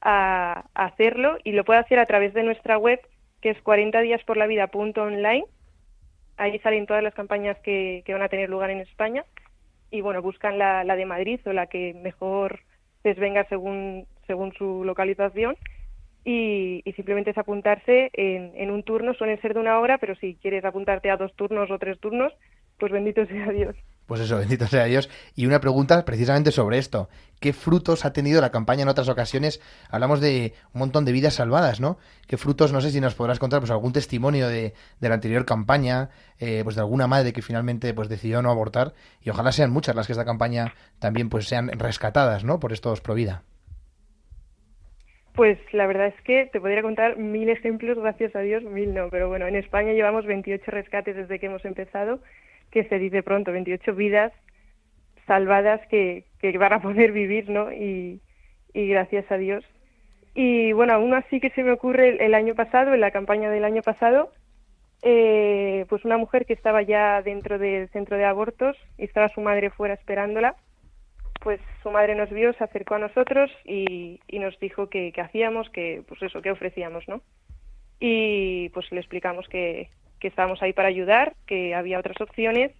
[0.00, 3.00] a, hacerlo y lo puede hacer a través de nuestra web,
[3.40, 5.44] que es 40díasporlavida.online.
[6.38, 9.24] Ahí salen todas las campañas que, que van a tener lugar en España.
[9.90, 12.60] Y bueno, buscan la, la de Madrid o la que mejor
[13.04, 15.56] les venga según, según su localización.
[16.24, 20.34] Y, simplemente es apuntarse en, en, un turno, suelen ser de una hora, pero si
[20.42, 22.32] quieres apuntarte a dos turnos o tres turnos,
[22.78, 23.76] pues bendito sea Dios.
[24.06, 25.08] Pues eso, bendito sea Dios.
[25.34, 27.08] Y una pregunta precisamente sobre esto.
[27.40, 29.60] ¿Qué frutos ha tenido la campaña en otras ocasiones?
[29.90, 31.98] Hablamos de un montón de vidas salvadas, ¿no?
[32.26, 35.44] ¿Qué frutos, no sé si nos podrás contar, pues algún testimonio de, de la anterior
[35.44, 38.94] campaña, eh, pues de alguna madre que finalmente pues decidió no abortar?
[39.20, 42.58] Y ojalá sean muchas las que esta campaña también pues sean rescatadas, ¿no?
[42.58, 43.42] Por estos Provida.
[45.36, 49.10] Pues la verdad es que te podría contar mil ejemplos, gracias a Dios, mil no,
[49.10, 52.20] pero bueno, en España llevamos 28 rescates desde que hemos empezado
[52.70, 54.32] que se dice pronto, 28 vidas
[55.26, 57.72] salvadas que, que van a poder vivir, ¿no?
[57.72, 58.20] Y,
[58.72, 59.64] y, gracias a Dios.
[60.34, 63.64] Y bueno, aún así que se me ocurre el, año pasado, en la campaña del
[63.64, 64.30] año pasado,
[65.02, 69.40] eh, pues una mujer que estaba ya dentro del centro de abortos y estaba su
[69.40, 70.56] madre fuera esperándola,
[71.46, 75.70] pues su madre nos vio, se acercó a nosotros y, nos dijo que, que hacíamos,
[75.70, 77.20] que pues eso, que ofrecíamos, ¿no?
[78.00, 79.88] Y pues le explicamos que,
[80.18, 82.72] que estábamos ahí para ayudar, que había otras opciones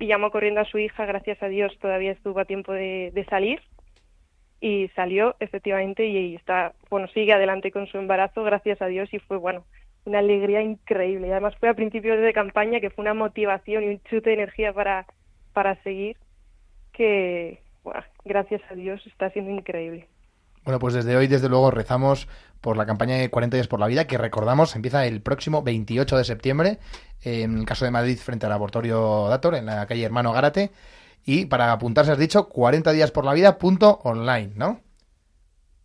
[0.00, 3.62] y llamó corriendo a su hija, gracias a Dios todavía estuvo a tiempo de, salir
[4.60, 9.20] y salió efectivamente y, está, bueno, sigue adelante con su embarazo, gracias a Dios y
[9.20, 9.64] fue, bueno,
[10.06, 13.88] una alegría increíble y además fue a principios de campaña que fue una motivación y
[13.90, 15.06] un chute de energía para,
[15.52, 16.16] para seguir
[16.92, 17.62] que,
[18.24, 20.08] gracias a Dios está siendo increíble.
[20.64, 22.28] Bueno, pues desde hoy, desde luego, rezamos
[22.60, 26.16] por la campaña de 40 días por la vida, que recordamos empieza el próximo 28
[26.16, 26.78] de septiembre,
[27.24, 30.70] en el caso de Madrid, frente al laboratorio Dator, en la calle Hermano Gárate.
[31.24, 34.80] Y para apuntarse, has dicho 40 días por la vida punto online, ¿no?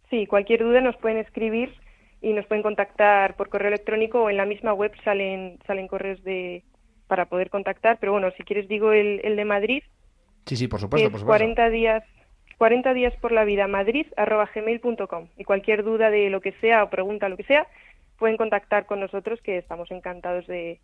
[0.09, 1.73] Sí, cualquier duda nos pueden escribir
[2.21, 6.23] y nos pueden contactar por correo electrónico o en la misma web salen, salen correos
[6.23, 6.63] de
[7.07, 7.97] para poder contactar.
[7.99, 9.83] Pero bueno, si quieres digo el, el de Madrid.
[10.45, 11.39] Sí, sí, por supuesto, es por supuesto.
[11.39, 12.03] 40 días
[12.57, 16.83] 40 días por la vida madrid arroba gmail.com y cualquier duda de lo que sea
[16.83, 17.67] o pregunta lo que sea
[18.17, 20.79] pueden contactar con nosotros que estamos encantados de,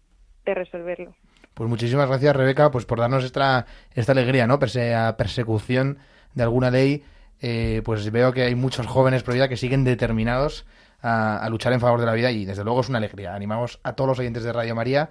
[0.45, 1.15] de resolverlo.
[1.53, 4.59] Pues muchísimas gracias Rebeca pues por darnos esta, esta alegría, ¿no?
[4.59, 5.99] Pese a persecución
[6.33, 7.03] de alguna ley,
[7.41, 10.65] eh, pues veo que hay muchos jóvenes vida que siguen determinados
[11.01, 13.35] a, a, luchar en favor de la vida y desde luego es una alegría.
[13.35, 15.09] Animamos a todos los oyentes de Radio María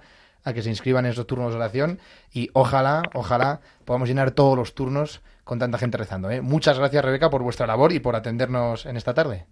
[0.49, 1.99] a que se inscriban en esos turnos de oración
[2.31, 6.29] y ojalá, ojalá podamos llenar todos los turnos con tanta gente rezando.
[6.29, 6.41] ¿eh?
[6.41, 9.45] Muchas gracias, Rebeca, por vuestra labor y por atendernos en esta tarde.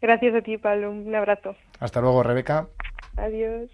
[0.00, 0.90] Gracias a ti, Pablo.
[0.90, 1.56] Un abrazo.
[1.80, 2.68] Hasta luego, Rebeca.
[3.16, 3.70] Adiós.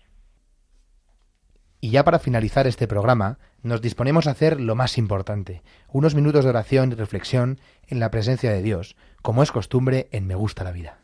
[1.80, 6.44] Y ya para finalizar este programa, nos disponemos a hacer lo más importante, unos minutos
[6.44, 7.58] de oración y reflexión
[7.88, 10.99] en la presencia de Dios, como es costumbre en Me Gusta la Vida.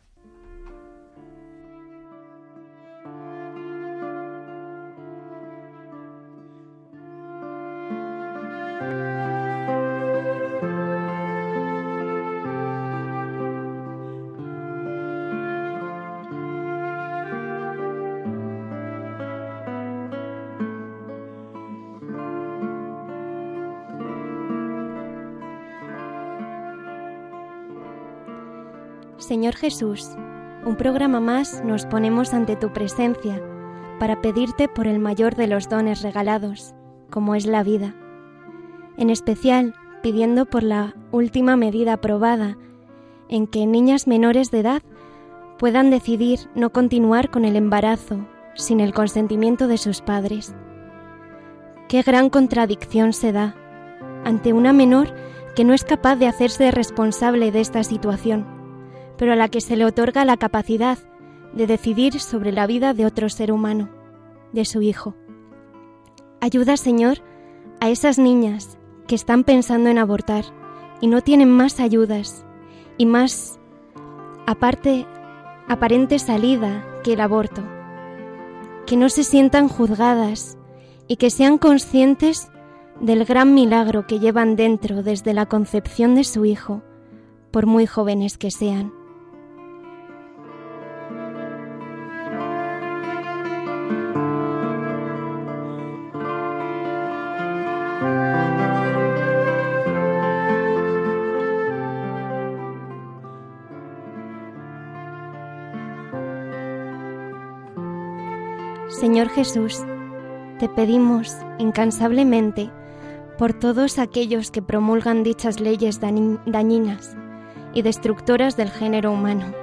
[29.17, 30.11] Señor Jesús,
[30.63, 33.41] un programa más nos ponemos ante tu presencia
[33.99, 36.75] para pedirte por el mayor de los dones regalados,
[37.09, 37.95] como es la vida.
[38.95, 42.57] En especial, pidiendo por la última medida aprobada,
[43.27, 44.83] en que niñas menores de edad
[45.57, 48.19] puedan decidir no continuar con el embarazo
[48.53, 50.55] sin el consentimiento de sus padres.
[51.89, 53.55] Qué gran contradicción se da
[54.25, 55.13] ante una menor
[55.55, 58.56] que no es capaz de hacerse responsable de esta situación,
[59.17, 60.97] pero a la que se le otorga la capacidad
[61.53, 63.89] de decidir sobre la vida de otro ser humano,
[64.53, 65.15] de su hijo.
[66.39, 67.19] Ayuda, Señor,
[67.79, 70.45] a esas niñas que están pensando en abortar
[71.01, 72.45] y no tienen más ayudas
[72.97, 73.59] y más
[74.45, 75.05] aparte
[75.67, 77.61] aparente salida que el aborto.
[78.85, 80.57] Que no se sientan juzgadas
[81.07, 82.49] y que sean conscientes
[83.01, 86.81] del gran milagro que llevan dentro desde la concepción de su hijo,
[87.51, 88.93] por muy jóvenes que sean.
[109.07, 109.85] Señor Jesús,
[110.59, 112.69] te pedimos incansablemente
[113.37, 117.15] por todos aquellos que promulgan dichas leyes dañinas
[117.73, 119.53] y destructoras del género humano.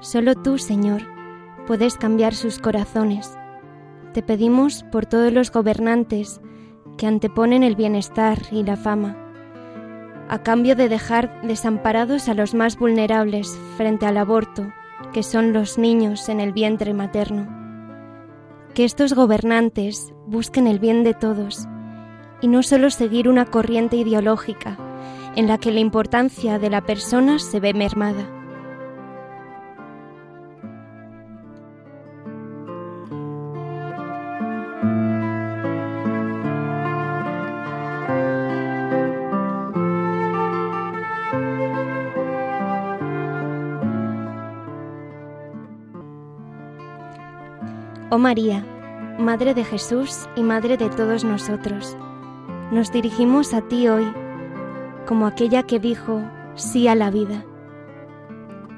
[0.00, 1.02] Solo tú, Señor,
[1.68, 3.38] puedes cambiar sus corazones.
[4.12, 6.40] Te pedimos por todos los gobernantes
[6.98, 9.16] que anteponen el bienestar y la fama,
[10.28, 14.72] a cambio de dejar desamparados a los más vulnerables frente al aborto,
[15.12, 17.55] que son los niños en el vientre materno.
[18.76, 21.66] Que estos gobernantes busquen el bien de todos
[22.42, 24.76] y no solo seguir una corriente ideológica
[25.34, 28.35] en la que la importancia de la persona se ve mermada.
[48.16, 48.64] Oh María,
[49.18, 51.98] Madre de Jesús y Madre de todos nosotros,
[52.70, 54.10] nos dirigimos a ti hoy
[55.06, 56.22] como aquella que dijo
[56.54, 57.44] sí a la vida.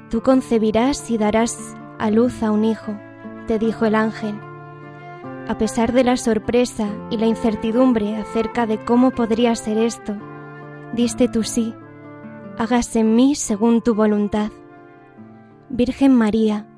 [0.09, 1.57] Tú concebirás y darás
[1.99, 2.99] a luz a un hijo,
[3.47, 4.37] te dijo el ángel.
[5.47, 10.17] A pesar de la sorpresa y la incertidumbre acerca de cómo podría ser esto,
[10.91, 11.73] diste tu sí,
[12.57, 14.51] hágase en mí según tu voluntad.
[15.69, 16.68] Virgen María,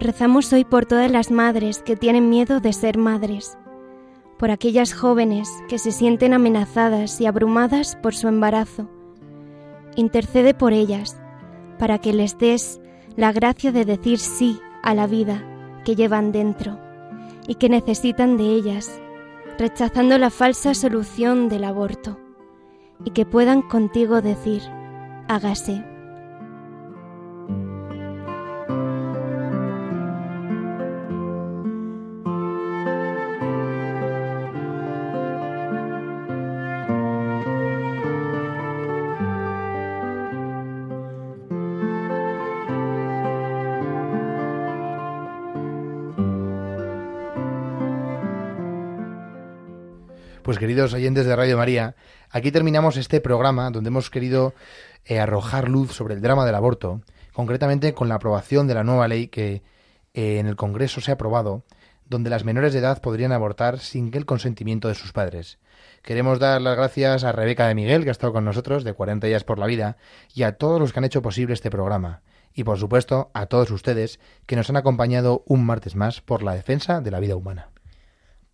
[0.00, 3.58] rezamos hoy por todas las madres que tienen miedo de ser madres
[4.38, 8.88] por aquellas jóvenes que se sienten amenazadas y abrumadas por su embarazo.
[9.96, 11.20] Intercede por ellas,
[11.78, 12.80] para que les des
[13.16, 15.42] la gracia de decir sí a la vida
[15.84, 16.78] que llevan dentro
[17.48, 19.00] y que necesitan de ellas,
[19.58, 22.18] rechazando la falsa solución del aborto,
[23.04, 24.62] y que puedan contigo decir,
[25.28, 25.84] hágase.
[50.58, 51.94] Queridos oyentes de Radio María,
[52.30, 54.54] aquí terminamos este programa donde hemos querido
[55.04, 57.00] eh, arrojar luz sobre el drama del aborto,
[57.32, 59.62] concretamente con la aprobación de la nueva ley que
[60.14, 61.62] eh, en el Congreso se ha aprobado,
[62.06, 65.60] donde las menores de edad podrían abortar sin el consentimiento de sus padres.
[66.02, 69.28] Queremos dar las gracias a Rebeca de Miguel, que ha estado con nosotros, de 40
[69.28, 69.96] días por la vida,
[70.34, 72.22] y a todos los que han hecho posible este programa.
[72.52, 76.54] Y por supuesto a todos ustedes que nos han acompañado un martes más por la
[76.54, 77.68] defensa de la vida humana.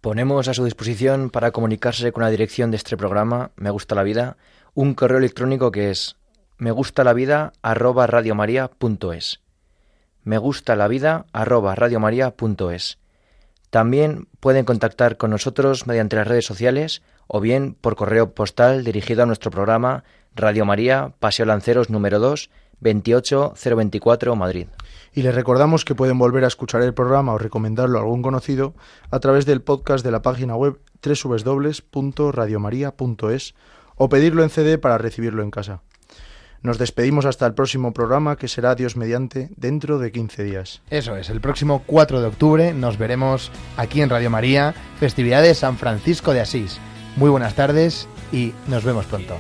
[0.05, 4.03] Ponemos a su disposición para comunicarse con la dirección de este programa, Me Gusta la
[4.03, 4.37] Vida,
[4.75, 6.17] un correo electrónico que es
[6.59, 9.41] me gusta la vida arroba radiomaria.es.
[10.23, 11.75] Me gusta la vida arroba.
[13.71, 19.23] También pueden contactar con nosotros mediante las redes sociales o bien por correo postal dirigido
[19.23, 22.51] a nuestro programa Radio María, Paseo Lanceros número 2,
[22.85, 24.69] 28024 Madrid.
[25.13, 28.75] Y les recordamos que pueden volver a escuchar el programa o recomendarlo a algún conocido
[29.11, 33.55] a través del podcast de la página web www.radiomaria.es
[33.97, 35.83] o pedirlo en CD para recibirlo en casa.
[36.63, 40.81] Nos despedimos hasta el próximo programa que será Dios mediante dentro de 15 días.
[40.89, 45.77] Eso es, el próximo 4 de octubre nos veremos aquí en Radio María, festividades San
[45.77, 46.81] Francisco de Asís.
[47.17, 49.37] Muy buenas tardes y nos vemos pronto.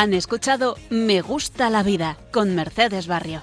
[0.00, 3.42] Han escuchado Me gusta la vida con Mercedes Barrio.